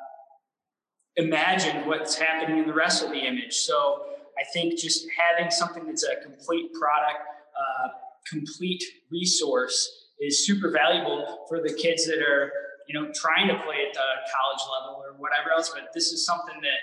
[1.15, 3.55] imagined what's happening in the rest of the image.
[3.55, 7.21] So I think just having something that's a complete product,
[7.57, 7.89] uh,
[8.29, 12.53] complete resource is super valuable for the kids that are,
[12.89, 15.71] you know, trying to play at the college level or whatever else.
[15.71, 16.81] But this is something that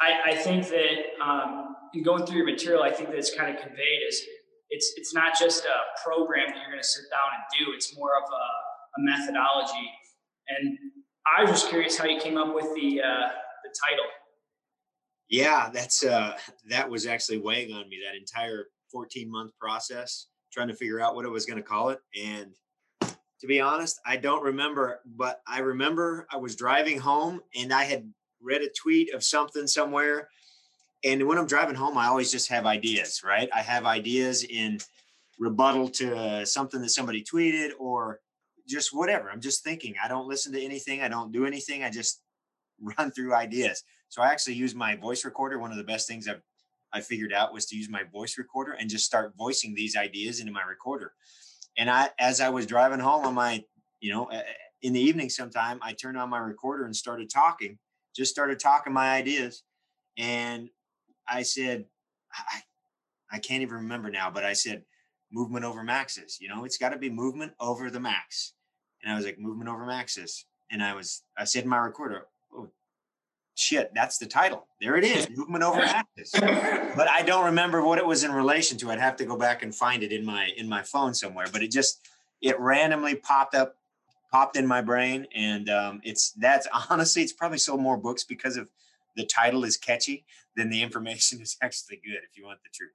[0.00, 3.54] I, I think that um, in going through your material, I think that it's kind
[3.54, 4.22] of conveyed is
[4.70, 7.72] it's it's not just a program that you're going to sit down and do.
[7.74, 9.90] It's more of a, a methodology.
[10.48, 10.78] And
[11.38, 13.28] I was just curious how you came up with the uh,
[13.62, 14.06] the title.
[15.28, 16.36] Yeah, that's uh,
[16.68, 21.14] that was actually weighing on me that entire 14 month process, trying to figure out
[21.14, 22.00] what I was going to call it.
[22.20, 22.52] And
[23.00, 27.84] to be honest, I don't remember, but I remember I was driving home and I
[27.84, 28.08] had
[28.40, 30.28] read a tweet of something somewhere.
[31.04, 33.48] And when I'm driving home, I always just have ideas, right?
[33.52, 34.78] I have ideas in
[35.38, 38.20] rebuttal to something that somebody tweeted or
[38.68, 39.30] just whatever.
[39.30, 39.94] I'm just thinking.
[40.02, 41.02] I don't listen to anything.
[41.02, 41.82] I don't do anything.
[41.82, 42.20] I just
[42.98, 43.82] run through ideas.
[44.08, 45.58] So I actually use my voice recorder.
[45.58, 46.42] One of the best things I've
[46.92, 50.40] I figured out was to use my voice recorder and just start voicing these ideas
[50.40, 51.12] into my recorder.
[51.78, 53.64] And I, as I was driving home on my,
[54.00, 54.42] you know, eh, eh,
[54.82, 57.78] in the evening sometime, I turned on my recorder and started talking,
[58.14, 59.62] just started talking my ideas.
[60.18, 60.68] And
[61.26, 61.86] I said,
[62.34, 62.60] I,
[63.30, 64.84] I can't even remember now, but I said,
[65.32, 66.38] movement over maxes.
[66.40, 68.52] You know, it's got to be movement over the max.
[69.02, 70.44] And I was like, movement over maxes.
[70.70, 72.26] And I was, I said in my recorder,
[73.62, 74.66] shit, that's the title.
[74.80, 76.32] There it is, movement over maxes.
[76.32, 78.90] but I don't remember what it was in relation to.
[78.90, 81.46] I'd have to go back and find it in my in my phone somewhere.
[81.52, 82.00] But it just
[82.40, 83.76] it randomly popped up,
[84.30, 88.56] popped in my brain, and um, it's that's honestly, it's probably sold more books because
[88.56, 88.70] of
[89.16, 90.24] the title is catchy
[90.56, 92.20] than the information is actually good.
[92.28, 92.90] If you want the truth.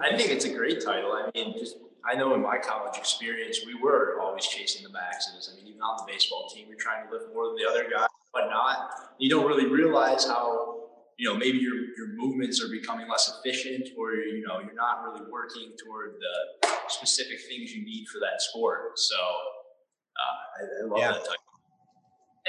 [0.00, 1.12] I think it's a great title.
[1.12, 1.76] I mean, just
[2.10, 5.50] I know in my college experience, we were always chasing the maxes.
[5.52, 7.84] I mean, even on the baseball team, we're trying to lift more than the other
[7.88, 8.90] guy, whatnot.
[9.18, 10.80] You don't really realize how
[11.18, 15.04] you know maybe your your movements are becoming less efficient, or you know you're not
[15.04, 18.98] really working toward the specific things you need for that sport.
[18.98, 21.12] So uh, I, I, love yeah.
[21.12, 21.36] that title.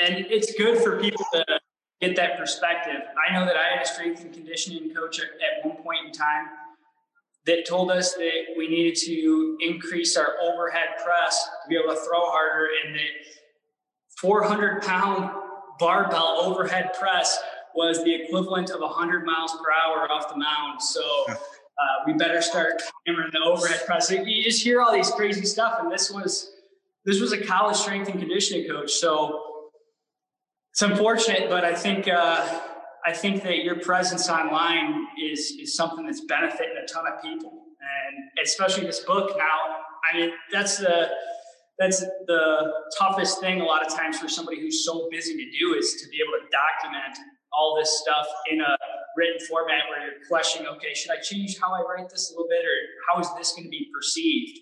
[0.01, 1.45] And it's good for people to
[2.01, 3.01] get that perspective.
[3.29, 6.11] I know that I had a strength and conditioning coach at, at one point in
[6.11, 6.47] time
[7.45, 11.99] that told us that we needed to increase our overhead press to be able to
[12.01, 13.09] throw harder and that
[14.17, 15.42] 400 pound
[15.83, 17.37] barbell overhead press
[17.75, 20.81] was the equivalent of 100 miles per hour off the mound.
[20.81, 21.35] So uh,
[22.07, 24.09] we better start hammering the overhead press.
[24.09, 26.51] You just hear all these crazy stuff, and this was
[27.05, 28.93] this was a college strength and conditioning coach.
[28.93, 29.41] So
[30.71, 32.61] it's unfortunate, but I think uh,
[33.05, 37.51] I think that your presence online is is something that's benefiting a ton of people,
[37.81, 39.57] and especially this book now.
[40.09, 41.09] I mean, that's the
[41.79, 45.73] that's the toughest thing a lot of times for somebody who's so busy to do
[45.73, 47.17] is to be able to document
[47.51, 48.77] all this stuff in a
[49.15, 52.47] written format where you're questioning, okay, should I change how I write this a little
[52.49, 52.77] bit, or
[53.09, 54.59] how is this going to be perceived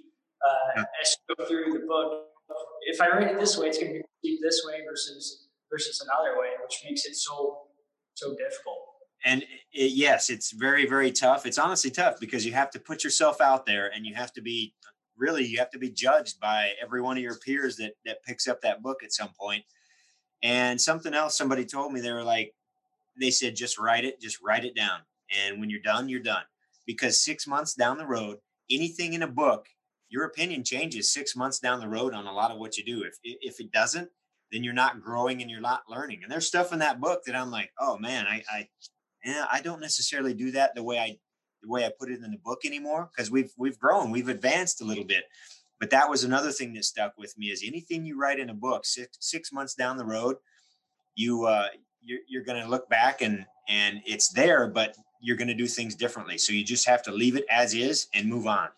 [0.78, 2.28] uh, as you go through the book?
[2.84, 6.06] If I write it this way, it's going to be perceived this way versus versus
[6.06, 7.60] another way, which makes it so
[8.15, 8.80] so difficult.
[9.24, 11.45] And it, yes, it's very, very tough.
[11.45, 14.41] It's honestly tough because you have to put yourself out there and you have to
[14.41, 14.74] be
[15.21, 18.47] really, you have to be judged by every one of your peers that, that picks
[18.47, 19.63] up that book at some point.
[20.43, 22.53] And something else somebody told me, they were like,
[23.19, 24.99] they said, just write it, just write it down.
[25.39, 26.43] And when you're done, you're done.
[26.88, 29.67] Because six months down the road, anything in a book,
[30.10, 33.03] your opinion changes six months down the road on a lot of what you do.
[33.03, 34.10] If if it doesn't,
[34.51, 36.21] then you're not growing and you're not learning.
[36.23, 38.67] And there's stuff in that book that I'm like, oh man, I, I,
[39.23, 41.17] yeah, I don't necessarily do that the way I,
[41.62, 44.82] the way I put it in the book anymore because we've we've grown, we've advanced
[44.82, 45.26] a little bit.
[45.80, 48.54] But that was another thing that stuck with me is anything you write in a
[48.54, 50.38] book six six months down the road,
[51.15, 51.67] you uh,
[52.02, 55.67] you're, you're going to look back and and it's there, but you're going to do
[55.67, 56.38] things differently.
[56.38, 58.69] So you just have to leave it as is and move on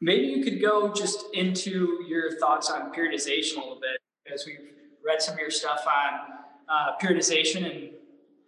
[0.00, 4.70] maybe you could go just into your thoughts on periodization a little bit because we've
[5.04, 6.20] read some of your stuff on
[6.68, 7.90] uh, periodization and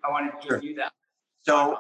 [0.05, 0.63] I wanted to give sure.
[0.63, 0.93] you that.
[1.43, 1.79] So,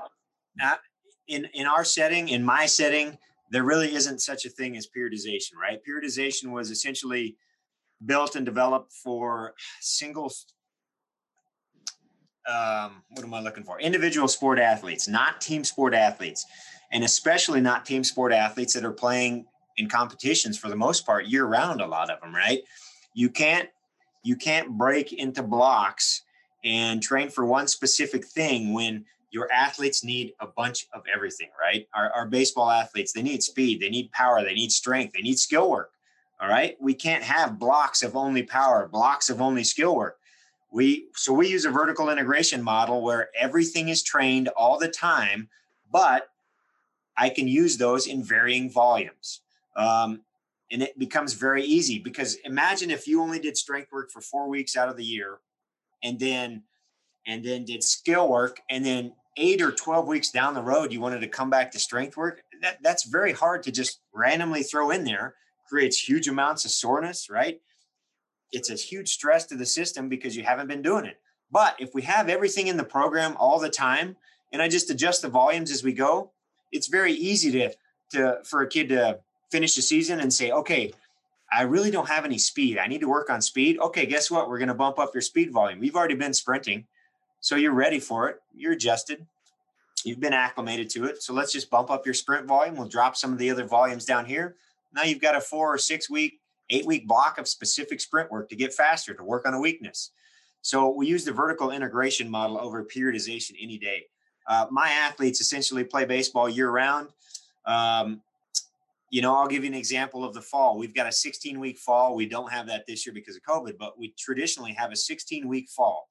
[1.28, 3.18] in in our setting, in my setting,
[3.50, 5.80] there really isn't such a thing as periodization, right?
[5.86, 7.36] Periodization was essentially
[8.04, 10.32] built and developed for single
[12.48, 13.78] um, what am I looking for?
[13.80, 16.46] Individual sport athletes, not team sport athletes,
[16.90, 19.44] and especially not team sport athletes that are playing
[19.76, 21.80] in competitions for the most part year round.
[21.80, 22.60] A lot of them, right?
[23.14, 23.68] You can't
[24.22, 26.22] you can't break into blocks
[26.64, 31.86] and train for one specific thing when your athletes need a bunch of everything, right?
[31.94, 35.38] Our, our baseball athletes, they need speed, they need power, they need strength, they need
[35.38, 35.92] skill work.
[36.40, 36.76] All right.
[36.80, 40.16] We can't have blocks of only power, blocks of only skill work.
[40.72, 45.48] We so we use a vertical integration model where everything is trained all the time,
[45.92, 46.28] but
[47.16, 49.42] I can use those in varying volumes.
[49.76, 50.22] Um,
[50.70, 54.48] and it becomes very easy because imagine if you only did strength work for four
[54.48, 55.40] weeks out of the year
[56.02, 56.62] and then
[57.26, 61.00] and then did skill work and then eight or 12 weeks down the road you
[61.00, 64.90] wanted to come back to strength work that, that's very hard to just randomly throw
[64.90, 65.34] in there
[65.70, 67.60] creates huge amounts of soreness, right?
[68.50, 71.20] It's a huge stress to the system because you haven't been doing it.
[71.52, 74.16] But if we have everything in the program all the time,
[74.52, 76.32] and I just adjust the volumes as we go,
[76.72, 77.70] it's very easy to
[78.12, 79.20] to for a kid to
[79.52, 80.92] finish the season and say, okay,
[81.52, 82.78] I really don't have any speed.
[82.78, 83.78] I need to work on speed.
[83.78, 84.48] Okay, guess what?
[84.48, 85.78] We're going to bump up your speed volume.
[85.78, 86.86] We've already been sprinting,
[87.40, 88.36] so you're ready for it.
[88.54, 89.26] You're adjusted.
[90.04, 91.22] You've been acclimated to it.
[91.22, 92.76] So let's just bump up your sprint volume.
[92.76, 94.56] We'll drop some of the other volumes down here.
[94.94, 98.48] Now you've got a four or six week, eight week block of specific sprint work
[98.48, 100.12] to get faster, to work on a weakness.
[100.62, 104.04] So we use the vertical integration model over periodization any day.
[104.46, 107.08] Uh, my athletes essentially play baseball year round.
[107.66, 108.22] Um,
[109.10, 110.78] you know, I'll give you an example of the fall.
[110.78, 112.14] We've got a 16 week fall.
[112.14, 115.48] We don't have that this year because of COVID, but we traditionally have a 16
[115.48, 116.08] week fall.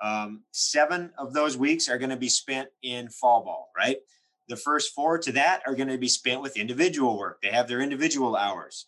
[0.00, 3.98] Um, seven of those weeks are going to be spent in fall ball, right?
[4.48, 7.40] The first four to that are going to be spent with individual work.
[7.42, 8.86] They have their individual hours.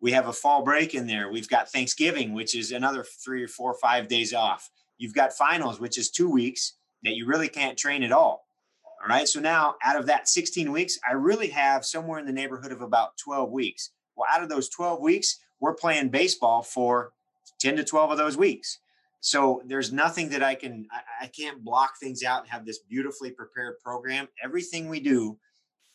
[0.00, 1.30] We have a fall break in there.
[1.30, 4.70] We've got Thanksgiving, which is another three or four or five days off.
[4.96, 8.46] You've got finals, which is two weeks that you really can't train at all.
[8.84, 9.28] All right.
[9.28, 12.82] So now out of that 16 weeks, I really have somewhere in the neighborhood of
[12.82, 13.90] about 12 weeks.
[14.16, 17.12] Well, out of those 12 weeks, we're playing baseball for
[17.60, 18.78] 10 to 12 of those weeks.
[19.20, 22.78] So there's nothing that I can, I, I, can't block things out and have this
[22.78, 24.28] beautifully prepared program.
[24.42, 25.38] Everything we do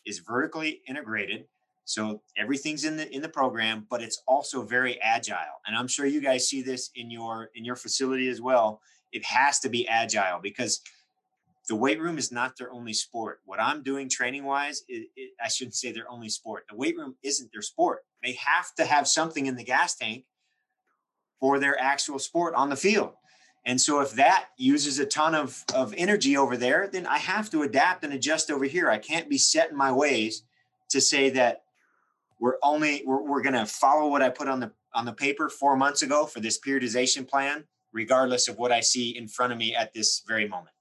[0.06, 1.46] is vertically integrated.
[1.86, 5.60] So everything's in the in the program, but it's also very agile.
[5.68, 8.82] And I'm sure you guys see this in your in your facility as well.
[9.12, 10.82] It has to be agile because
[11.68, 13.40] the weight room is not their only sport.
[13.46, 14.84] What I'm doing training wise,
[15.42, 16.66] I shouldn't say their only sport.
[16.70, 18.04] The weight room isn't their sport.
[18.22, 20.26] They have to have something in the gas tank
[21.44, 23.12] for their actual sport on the field.
[23.66, 27.50] And so if that uses a ton of, of energy over there, then I have
[27.50, 28.90] to adapt and adjust over here.
[28.90, 30.44] I can't be set in my ways
[30.92, 31.64] to say that
[32.40, 35.50] we're only we're, we're going to follow what I put on the on the paper
[35.50, 39.60] four months ago for this periodization plan, regardless of what I see in front of
[39.60, 40.74] me at this very moment.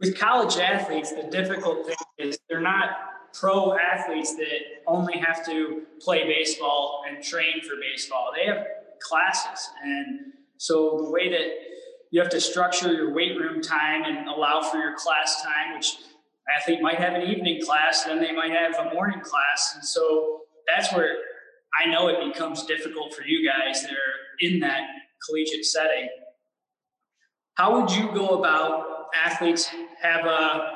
[0.00, 2.96] With college athletes, the difficult thing is they're not
[3.34, 8.30] pro athletes that only have to play baseball and train for baseball.
[8.34, 8.64] They have
[9.04, 9.70] classes.
[9.82, 10.20] And
[10.56, 11.48] so the way that
[12.10, 15.96] you have to structure your weight room time and allow for your class time, which
[16.56, 19.72] athlete might have an evening class, then they might have a morning class.
[19.74, 21.16] And so that's where
[21.82, 24.82] I know it becomes difficult for you guys that are in that
[25.26, 26.08] collegiate setting.
[27.54, 30.70] How would you go about athletes have a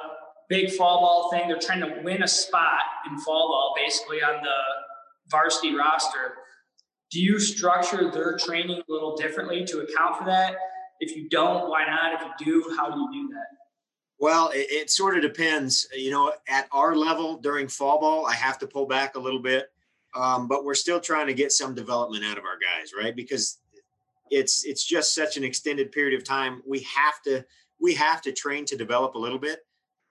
[0.49, 1.49] big fall ball thing?
[1.49, 4.59] They're trying to win a spot in fall ball, basically on the
[5.31, 6.35] varsity roster
[7.11, 10.57] do you structure their training a little differently to account for that?
[11.01, 12.15] If you don't, why not?
[12.15, 13.47] If you do, how do you do that?
[14.21, 15.89] Well, it, it, sort of depends.
[15.97, 19.41] You know, at our level during fall ball, I have to pull back a little
[19.41, 19.71] bit,
[20.15, 23.15] um, but we're still trying to get some development out of our guys, right?
[23.15, 23.59] Because
[24.31, 26.63] it's it's just such an extended period of time.
[26.67, 27.45] We have to
[27.81, 29.61] we have to train to develop a little bit.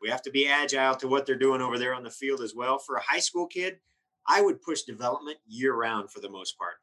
[0.01, 2.55] We have to be agile to what they're doing over there on the field as
[2.55, 2.79] well.
[2.79, 3.79] For a high school kid,
[4.25, 6.75] I would push development year round for the most part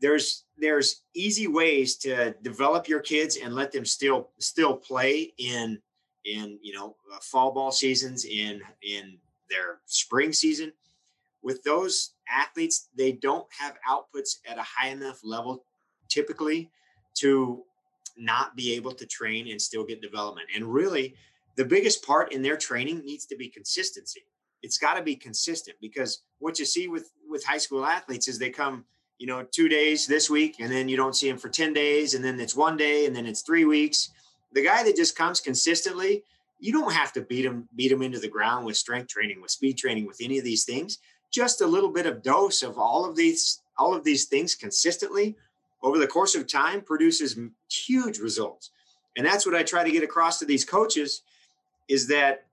[0.00, 5.78] there's there's easy ways to develop your kids and let them still still play in
[6.24, 9.18] in you know uh, fall ball seasons in in
[9.48, 10.72] their spring season.
[11.42, 15.64] With those athletes they don't have outputs at a high enough level
[16.08, 16.70] typically
[17.14, 17.62] to
[18.16, 20.48] not be able to train and still get development.
[20.54, 21.14] And really
[21.56, 24.22] the biggest part in their training needs to be consistency.
[24.62, 28.38] It's got to be consistent because what you see with with high school athletes is
[28.38, 28.84] they come
[29.18, 32.14] you know, two days this week, and then you don't see him for 10 days,
[32.14, 34.10] and then it's one day, and then it's three weeks.
[34.52, 36.22] The guy that just comes consistently,
[36.58, 39.50] you don't have to beat him, beat him into the ground with strength training, with
[39.50, 40.98] speed training, with any of these things.
[41.30, 45.36] Just a little bit of dose of all of these, all of these things consistently
[45.82, 47.38] over the course of time produces
[47.70, 48.70] huge results.
[49.16, 51.22] And that's what I try to get across to these coaches
[51.88, 52.44] is that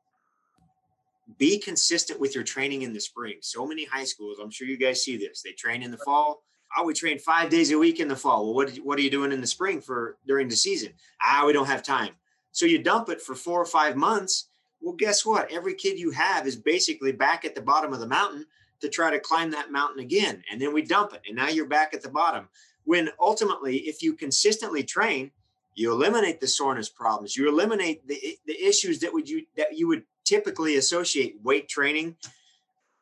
[1.37, 3.37] be consistent with your training in the spring.
[3.41, 5.41] So many high schools, I'm sure you guys see this.
[5.41, 6.43] They train in the fall.
[6.77, 8.45] Oh, we train five days a week in the fall.
[8.45, 10.93] Well, what, what are you doing in the spring for during the season?
[11.21, 12.13] Ah, we don't have time.
[12.51, 14.47] So you dump it for four or five months.
[14.81, 15.51] Well, guess what?
[15.51, 18.45] Every kid you have is basically back at the bottom of the mountain
[18.81, 20.43] to try to climb that mountain again.
[20.51, 21.21] And then we dump it.
[21.27, 22.49] And now you're back at the bottom.
[22.83, 25.31] When ultimately, if you consistently train,
[25.75, 29.87] you eliminate the soreness problems, you eliminate the, the issues that would you that you
[29.87, 32.15] would typically associate weight training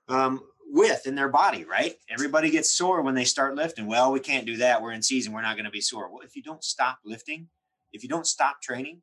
[0.07, 0.41] um,
[0.71, 1.95] with in their body, right?
[2.09, 3.87] Everybody gets sore when they start lifting.
[3.87, 4.81] Well, we can't do that.
[4.81, 5.33] We're in season.
[5.33, 6.09] We're not going to be sore.
[6.09, 7.49] Well, if you don't stop lifting,
[7.91, 9.01] if you don't stop training,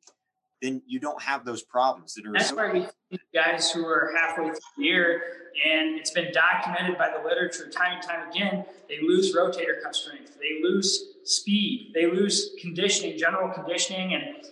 [0.61, 2.33] then you don't have those problems that are.
[2.33, 5.21] That's why we see guys who are halfway through the year,
[5.65, 8.65] and it's been documented by the literature time and time again.
[8.89, 14.45] They lose rotator cuff strength, they lose speed, they lose conditioning, general conditioning, and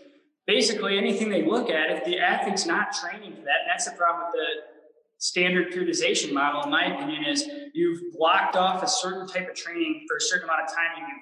[0.46, 1.90] basically anything they look at.
[1.90, 4.77] If the athlete's not training for that, and that's the problem with the
[5.20, 10.06] standard periodization model, in my opinion, is you've blocked off a certain type of training
[10.08, 11.14] for a certain amount of time, and you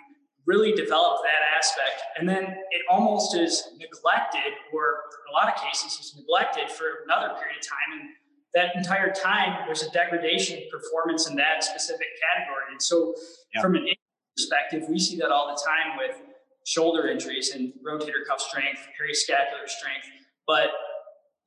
[0.45, 2.01] really develop that aspect.
[2.19, 4.83] And then it almost is neglected, or
[5.27, 7.99] in a lot of cases, is neglected for another period of time.
[7.99, 8.09] And
[8.53, 12.71] that entire time, there's a degradation of performance in that specific category.
[12.71, 13.15] And so,
[13.53, 13.61] yeah.
[13.61, 13.87] from an
[14.35, 16.21] perspective, we see that all the time with
[16.65, 20.07] shoulder injuries and rotator cuff strength, periscapular strength.
[20.45, 20.69] But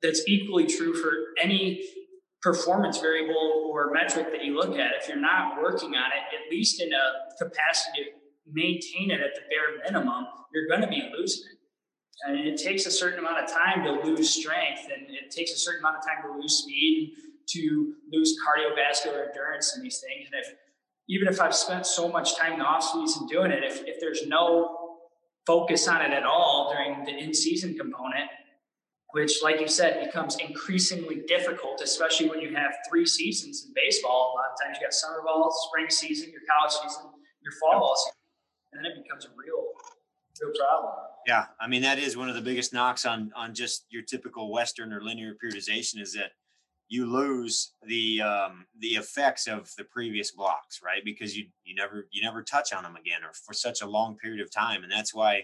[0.01, 1.83] that's equally true for any
[2.41, 4.91] performance variable or metric that you look at.
[5.01, 8.09] If you're not working on it, at least in a capacity to
[8.51, 11.57] maintain it at the bare minimum, you're going to be losing it.
[12.27, 15.57] And it takes a certain amount of time to lose strength, and it takes a
[15.57, 17.13] certain amount of time to lose speed,
[17.47, 20.29] to lose cardiovascular endurance, and these things.
[20.31, 20.53] And if
[21.07, 23.99] even if I've spent so much time in the off season doing it, if, if
[23.99, 24.99] there's no
[25.47, 28.29] focus on it at all during the in season component,
[29.11, 34.33] which, like you said, becomes increasingly difficult, especially when you have three seasons in baseball.
[34.33, 37.09] A lot of times you got summer ball, spring season, your college season,
[37.41, 38.13] your fall ball season
[38.73, 39.63] and then it becomes a real
[40.41, 40.93] real problem.
[41.27, 44.51] Yeah, I mean that is one of the biggest knocks on on just your typical
[44.51, 46.31] Western or linear periodization is that
[46.87, 51.03] you lose the um, the effects of the previous blocks, right?
[51.03, 54.17] Because you you never you never touch on them again or for such a long
[54.17, 55.43] period of time, and that's why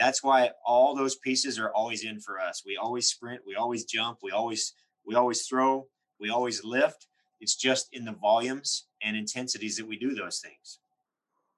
[0.00, 2.62] that's why all those pieces are always in for us.
[2.64, 4.72] We always sprint, we always jump, we always
[5.06, 5.86] we always throw,
[6.18, 7.06] we always lift.
[7.38, 10.78] It's just in the volumes and intensities that we do those things.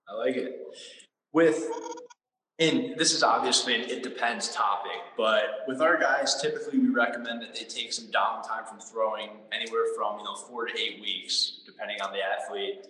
[0.09, 0.61] I like it
[1.33, 1.71] with
[2.59, 7.43] and this is obviously an it depends topic, but with our guys, typically we recommend
[7.43, 11.61] that they take some downtime from throwing anywhere from you know four to eight weeks,
[11.65, 12.87] depending on the athlete.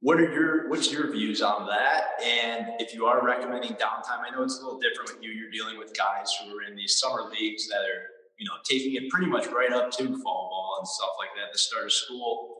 [0.00, 2.04] What are your what's your views on that?
[2.24, 5.30] And if you are recommending downtime, I know it's a little different with you.
[5.30, 8.02] You're dealing with guys who are in these summer leagues that are
[8.38, 11.52] you know taking it pretty much right up to fall ball and stuff like that,
[11.52, 12.56] the start of school.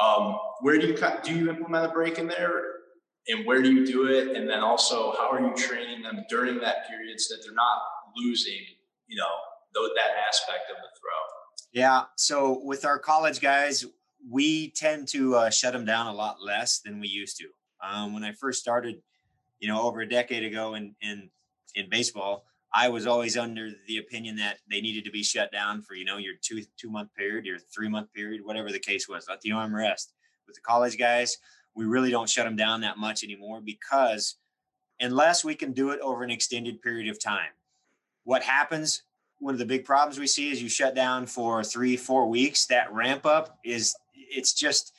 [0.00, 2.62] Um, where do you do you implement a break in there?
[3.28, 6.58] and where do you do it and then also how are you training them during
[6.60, 7.82] that period so that they're not
[8.16, 8.60] losing
[9.06, 9.28] you know
[9.94, 13.84] that aspect of the throw yeah so with our college guys
[14.28, 17.46] we tend to uh, shut them down a lot less than we used to
[17.86, 19.00] um, when i first started
[19.60, 21.30] you know over a decade ago in in
[21.74, 25.82] in baseball i was always under the opinion that they needed to be shut down
[25.82, 29.08] for you know your two two month period your three month period whatever the case
[29.08, 30.12] was let the arm rest
[30.46, 31.38] with the college guys
[31.76, 34.36] we really don't shut them down that much anymore because
[34.98, 37.50] unless we can do it over an extended period of time,
[38.24, 39.02] what happens?
[39.38, 42.66] One of the big problems we see is you shut down for three, four weeks.
[42.66, 43.94] That ramp up is
[44.30, 44.92] it's just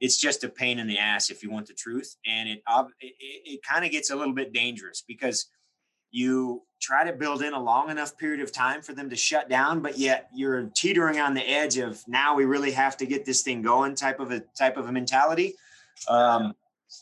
[0.00, 2.62] it's just a pain in the ass if you want the truth, and it
[3.00, 5.46] it, it kind of gets a little bit dangerous because
[6.10, 9.48] you try to build in a long enough period of time for them to shut
[9.48, 13.24] down but yet you're teetering on the edge of now we really have to get
[13.24, 15.54] this thing going type of a type of a mentality
[16.08, 16.54] um,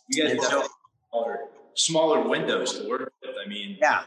[0.08, 0.66] you guys so,
[1.10, 1.40] smaller,
[1.74, 3.34] smaller windows to work with.
[3.44, 4.02] I mean, yeah.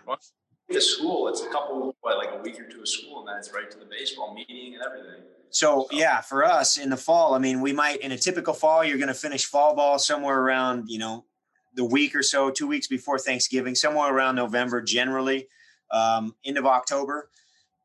[0.68, 3.36] The school, it's a couple, what, like a week or two of school, and then
[3.38, 5.22] it's right to the baseball meeting and everything.
[5.56, 8.84] So, yeah, for us in the fall, I mean, we might in a typical fall,
[8.84, 11.24] you're going to finish fall ball somewhere around, you know,
[11.76, 15.48] the week or so, two weeks before Thanksgiving, somewhere around November, generally,
[15.92, 17.30] um, end of October,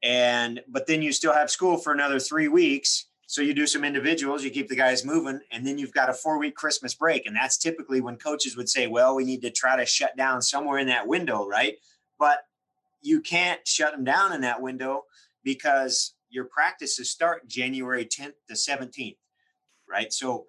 [0.02, 3.84] and but then you still have school for another three weeks, so you do some
[3.84, 7.24] individuals, you keep the guys moving, and then you've got a four week Christmas break.
[7.24, 10.42] And that's typically when coaches would say, well, we need to try to shut down
[10.42, 11.76] somewhere in that window, right?
[12.18, 12.40] But
[13.00, 15.04] you can't shut them down in that window
[15.44, 19.16] because your practices start January 10th to 17th,
[19.88, 20.12] right?
[20.12, 20.46] So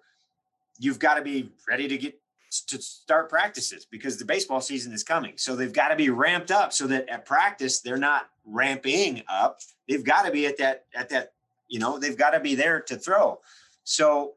[0.78, 2.18] you've got to be ready to get
[2.66, 5.32] to start practices because the baseball season is coming.
[5.36, 9.60] So they've got to be ramped up so that at practice they're not ramping up.
[9.88, 11.32] They've got to be at that at that
[11.68, 13.40] you know they've got to be there to throw.
[13.84, 14.34] So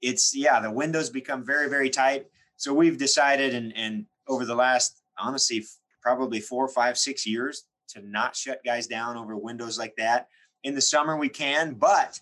[0.00, 2.26] it's yeah the windows become very very tight.
[2.56, 5.64] So we've decided and and over the last honestly
[6.00, 10.28] probably four five six years to not shut guys down over windows like that.
[10.64, 12.20] In the summer we can, but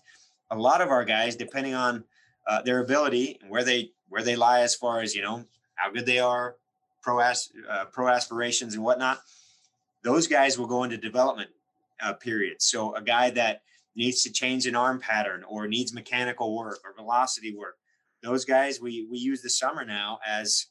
[0.51, 2.03] a lot of our guys depending on
[2.47, 5.43] uh, their ability and where they where they lie as far as you know
[5.75, 6.55] how good they are,
[7.01, 9.19] pro as, uh, pro aspirations and whatnot.
[10.03, 11.49] Those guys will go into development
[12.01, 12.65] uh, periods.
[12.65, 13.61] So a guy that
[13.95, 17.77] needs to change an arm pattern or needs mechanical work or velocity work,
[18.23, 20.67] those guys we we use the summer now as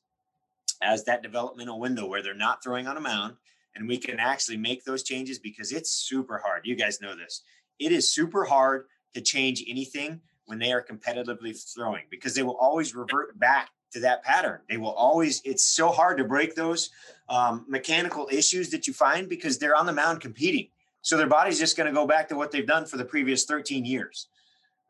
[0.83, 3.37] as that developmental window where they're not throwing on a mound
[3.75, 6.63] and we can actually make those changes because it's super hard.
[6.65, 7.43] You guys know this.
[7.79, 12.57] It is super hard to change anything when they are competitively throwing because they will
[12.57, 14.61] always revert back to that pattern.
[14.69, 16.91] They will always, it's so hard to break those
[17.29, 20.69] um, mechanical issues that you find because they're on the mound competing.
[21.03, 23.45] So their body's just going to go back to what they've done for the previous
[23.45, 24.29] 13 years.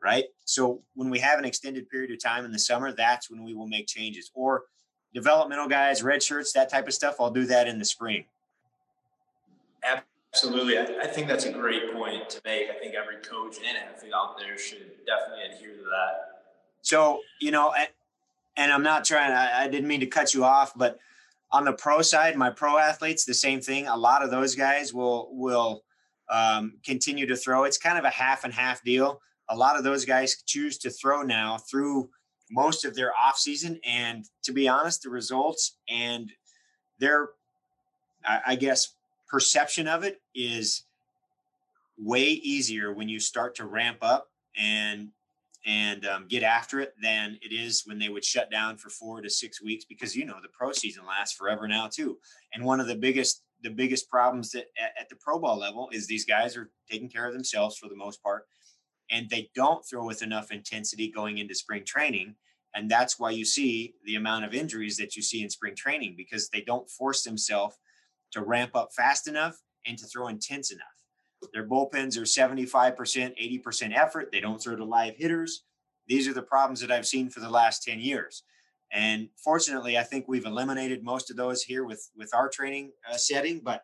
[0.03, 0.25] Right.
[0.45, 3.55] So when we have an extended period of time in the summer, that's when we
[3.55, 4.65] will make changes or
[5.13, 7.15] developmental guys, red shirts, that type of stuff.
[7.19, 8.25] I'll do that in the spring.
[10.37, 10.77] Absolutely.
[10.77, 12.69] I, I, think that's a great point to make.
[12.69, 16.43] I think every coach and athlete out there should definitely adhere to that.
[16.83, 17.89] So, you know, and,
[18.55, 20.99] and I'm not trying, I, I didn't mean to cut you off, but
[21.51, 23.87] on the pro side, my pro athletes, the same thing.
[23.87, 25.83] A lot of those guys will, will
[26.29, 27.63] um, continue to throw.
[27.63, 29.19] It's kind of a half and half deal.
[29.49, 32.09] A lot of those guys choose to throw now through
[32.51, 33.79] most of their off season.
[33.83, 36.31] And to be honest, the results and
[36.99, 37.29] their,
[38.23, 38.96] I, I guess,
[39.29, 40.83] perception of it is
[41.97, 45.09] way easier when you start to ramp up and
[45.65, 49.21] and um, get after it than it is when they would shut down for four
[49.21, 52.17] to six weeks because you know the pro season lasts forever now too.
[52.53, 55.89] And one of the biggest the biggest problems that at, at the pro ball level
[55.91, 58.45] is these guys are taking care of themselves for the most part
[59.09, 62.35] and they don't throw with enough intensity going into spring training.
[62.75, 66.15] And that's why you see the amount of injuries that you see in spring training
[66.17, 67.77] because they don't force themselves
[68.31, 70.85] to ramp up fast enough and to throw intense enough.
[71.53, 74.29] Their bullpens are 75%, 80% effort.
[74.31, 75.63] They don't throw to live hitters.
[76.07, 78.43] These are the problems that I've seen for the last 10 years.
[78.91, 83.17] And fortunately, I think we've eliminated most of those here with, with our training uh,
[83.17, 83.83] setting, but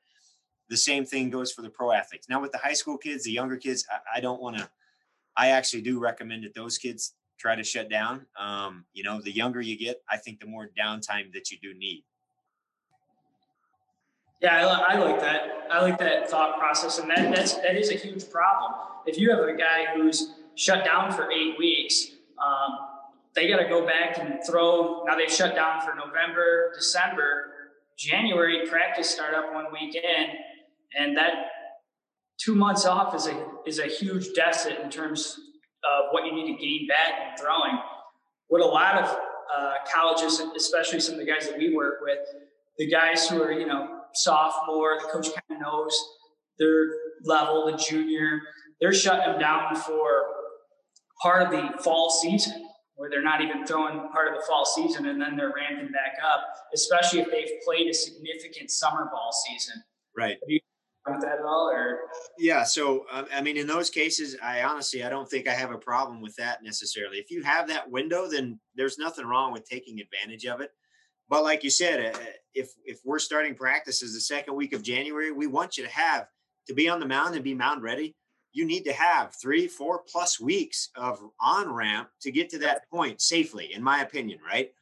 [0.69, 2.29] the same thing goes for the pro athletes.
[2.29, 4.69] Now, with the high school kids, the younger kids, I, I don't want to,
[5.35, 8.25] I actually do recommend that those kids try to shut down.
[8.39, 11.77] Um, you know, the younger you get, I think the more downtime that you do
[11.77, 12.05] need.
[14.43, 15.67] Yeah, I, I, like that.
[15.71, 18.73] I like that thought process, and that that's that is a huge problem.
[19.05, 22.07] If you have a guy who's shut down for eight weeks,
[22.45, 22.77] um,
[23.35, 25.05] they got to go back and throw.
[25.05, 27.51] Now they've shut down for November, December,
[27.97, 28.67] January.
[28.67, 30.31] Practice start up one weekend,
[30.99, 31.45] and that
[32.37, 35.39] two months off is a is a huge deficit in terms
[35.85, 37.79] of what you need to gain back in throwing.
[38.49, 39.17] What a lot of
[39.57, 42.19] uh, colleges, especially some of the guys that we work with,
[42.77, 45.95] the guys who are you know sophomore, the coach kind of knows
[46.59, 46.87] their
[47.23, 48.41] level, the junior.
[48.79, 50.23] They're shutting them down for
[51.21, 55.07] part of the fall season where they're not even throwing part of the fall season
[55.07, 56.41] and then they're ramping back up,
[56.73, 59.81] especially if they've played a significant summer ball season.
[60.15, 60.37] Right.
[60.41, 60.59] Have you
[61.11, 61.99] with that at all or
[62.37, 65.71] yeah so um, i mean in those cases i honestly i don't think i have
[65.71, 69.67] a problem with that necessarily if you have that window then there's nothing wrong with
[69.67, 70.71] taking advantage of it
[71.33, 72.19] but like you said, uh,
[72.53, 76.27] if if we're starting practices the second week of January, we want you to have
[76.67, 78.15] to be on the mound and be mound ready.
[78.51, 82.87] You need to have three, four plus weeks of on ramp to get to that
[82.87, 84.73] point safely, in my opinion, right?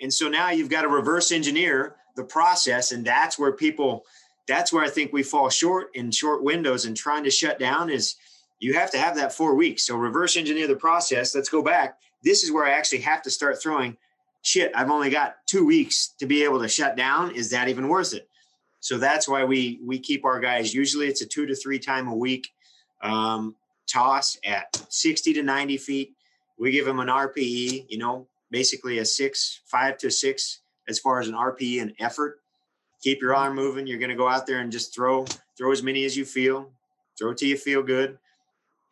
[0.00, 4.04] And so now you've got to reverse engineer the process, and that's where people,
[4.48, 7.88] that's where I think we fall short in short windows and trying to shut down
[7.88, 8.16] is
[8.58, 9.86] you have to have that four weeks.
[9.86, 11.36] So reverse engineer the process.
[11.36, 12.00] Let's go back.
[12.24, 13.96] This is where I actually have to start throwing
[14.42, 17.34] shit, I've only got two weeks to be able to shut down.
[17.34, 18.28] Is that even worth it?
[18.80, 20.74] So that's why we we keep our guys.
[20.74, 22.48] Usually it's a two to three time a week
[23.02, 23.54] um,
[23.86, 26.14] toss at 60 to 90 feet.
[26.58, 31.20] We give them an RPE, you know, basically a six, five to six as far
[31.20, 32.40] as an RPE and effort.
[33.02, 33.86] Keep your arm moving.
[33.86, 35.24] You're going to go out there and just throw
[35.56, 36.70] throw as many as you feel.
[37.18, 38.18] Throw till you feel good,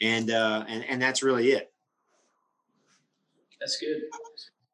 [0.00, 1.70] and uh, and and that's really it.
[3.60, 4.02] That's good.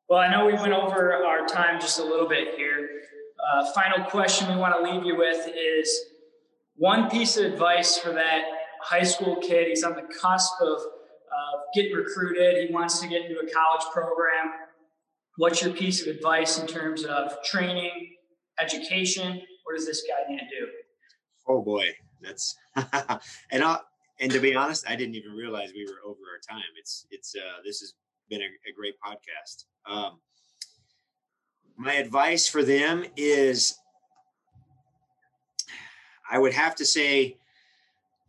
[0.08, 2.88] Well, I know we went over our time just a little bit here.
[3.52, 5.98] Uh, final question we want to leave you with is
[6.76, 8.42] one piece of advice for that
[8.82, 9.68] high school kid.
[9.68, 12.68] He's on the cusp of uh, getting recruited.
[12.68, 14.52] He wants to get into a college program.
[15.38, 18.16] what's your piece of advice in terms of training,
[18.60, 19.40] education?
[19.64, 20.66] What does this guy need to do?
[21.48, 21.88] Oh boy,
[22.20, 22.56] that's
[23.50, 23.78] and I
[24.20, 26.64] and to be honest, I didn't even realize we were over our time.
[26.78, 27.94] It's it's uh, this has
[28.34, 29.64] been a, a great podcast.
[29.86, 30.18] Um,
[31.76, 33.78] my advice for them is,
[36.30, 37.36] I would have to say,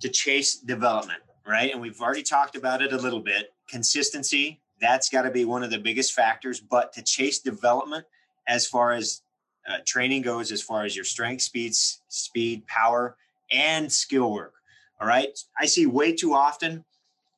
[0.01, 1.71] to chase development, right?
[1.71, 3.53] And we've already talked about it a little bit.
[3.69, 6.59] Consistency, that's got to be one of the biggest factors.
[6.59, 8.05] But to chase development,
[8.47, 9.21] as far as
[9.67, 13.17] uh, training goes, as far as your strength, speeds, speed, power,
[13.51, 14.53] and skill work.
[15.01, 15.37] All right.
[15.59, 16.85] I see way too often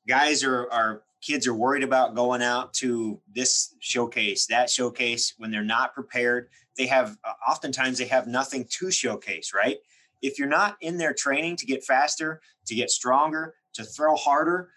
[0.07, 5.51] guys are, are kids are worried about going out to this showcase, that showcase when
[5.51, 6.47] they're not prepared.
[6.77, 9.77] They have uh, oftentimes they have nothing to showcase, right?
[10.21, 14.69] If you're not in there training to get faster, to get stronger, to throw harder,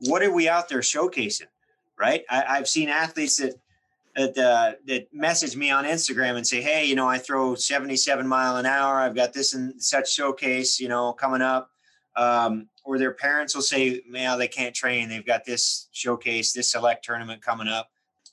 [0.00, 1.48] what are we out there showcasing,
[1.98, 2.24] right?
[2.30, 3.54] I, have seen athletes that
[4.16, 8.26] that uh, that message me on Instagram and say, "Hey, you know, I throw 77
[8.26, 8.96] mile an hour.
[8.96, 11.70] I've got this and such showcase, you know, coming up."
[12.16, 15.08] Um, or their parents will say, "Man, they can't train.
[15.08, 17.90] They've got this showcase, this select tournament coming up."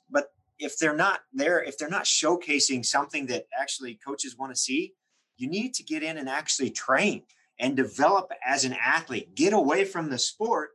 [0.10, 4.60] But if they're not there, if they're not showcasing something that actually coaches want to
[4.60, 4.94] see,
[5.36, 7.24] you need to get in and actually train
[7.60, 9.36] and develop as an athlete.
[9.36, 10.72] Get away from the sport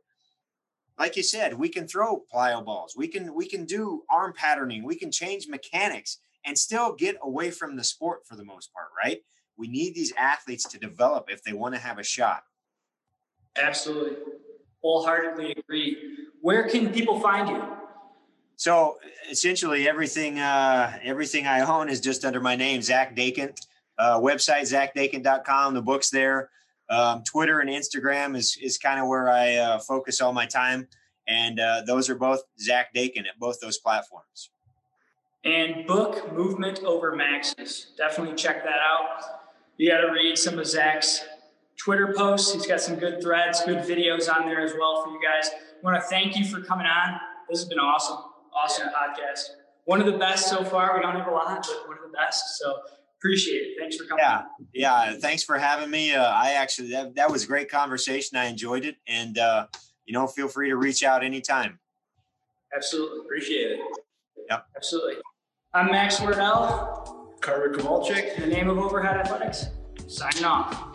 [0.99, 2.93] like you said, we can throw plyo balls.
[2.95, 4.83] We can we can do arm patterning.
[4.83, 8.89] We can change mechanics and still get away from the sport for the most part,
[9.03, 9.21] right?
[9.57, 12.43] We need these athletes to develop if they want to have a shot.
[13.57, 14.17] Absolutely.
[14.81, 15.97] Wholeheartedly agree.
[16.41, 17.63] Where can people find you?
[18.55, 18.97] So
[19.29, 23.59] essentially everything uh, everything I own is just under my name, Zach Dechant.
[23.97, 25.73] Uh, website, zachdechant.com.
[25.73, 26.49] The book's there.
[26.89, 30.87] Um, Twitter and Instagram is is kind of where I uh, focus all my time,
[31.27, 34.51] and uh, those are both Zach Dechant at both those platforms.
[35.43, 37.93] And book Movement Over Maxes.
[37.97, 39.23] Definitely check that out.
[39.77, 41.25] You got to read some of Zach's
[41.83, 42.53] Twitter posts.
[42.53, 45.49] He's got some good threads, good videos on there as well for you guys.
[45.49, 47.19] I want to thank you for coming on.
[47.49, 48.17] This has been awesome,
[48.55, 49.07] awesome yeah.
[49.07, 49.41] podcast.
[49.85, 50.95] One of the best so far.
[50.95, 52.59] We don't have a lot, but one of the best.
[52.59, 52.77] So
[53.17, 53.77] appreciate it.
[53.79, 54.23] Thanks for coming.
[54.23, 55.13] Yeah, yeah.
[55.17, 56.13] Thanks for having me.
[56.13, 58.37] Uh, I actually that, that was a great conversation.
[58.37, 59.65] I enjoyed it, and uh,
[60.05, 61.79] you know, feel free to reach out anytime.
[62.75, 63.79] Absolutely, appreciate it.
[64.49, 65.15] Yep, absolutely.
[65.73, 67.37] I'm Max Wardell.
[67.41, 68.35] Carter Kowalczyk.
[68.35, 69.65] In the name of Overhead Athletics,
[70.07, 70.90] signing off.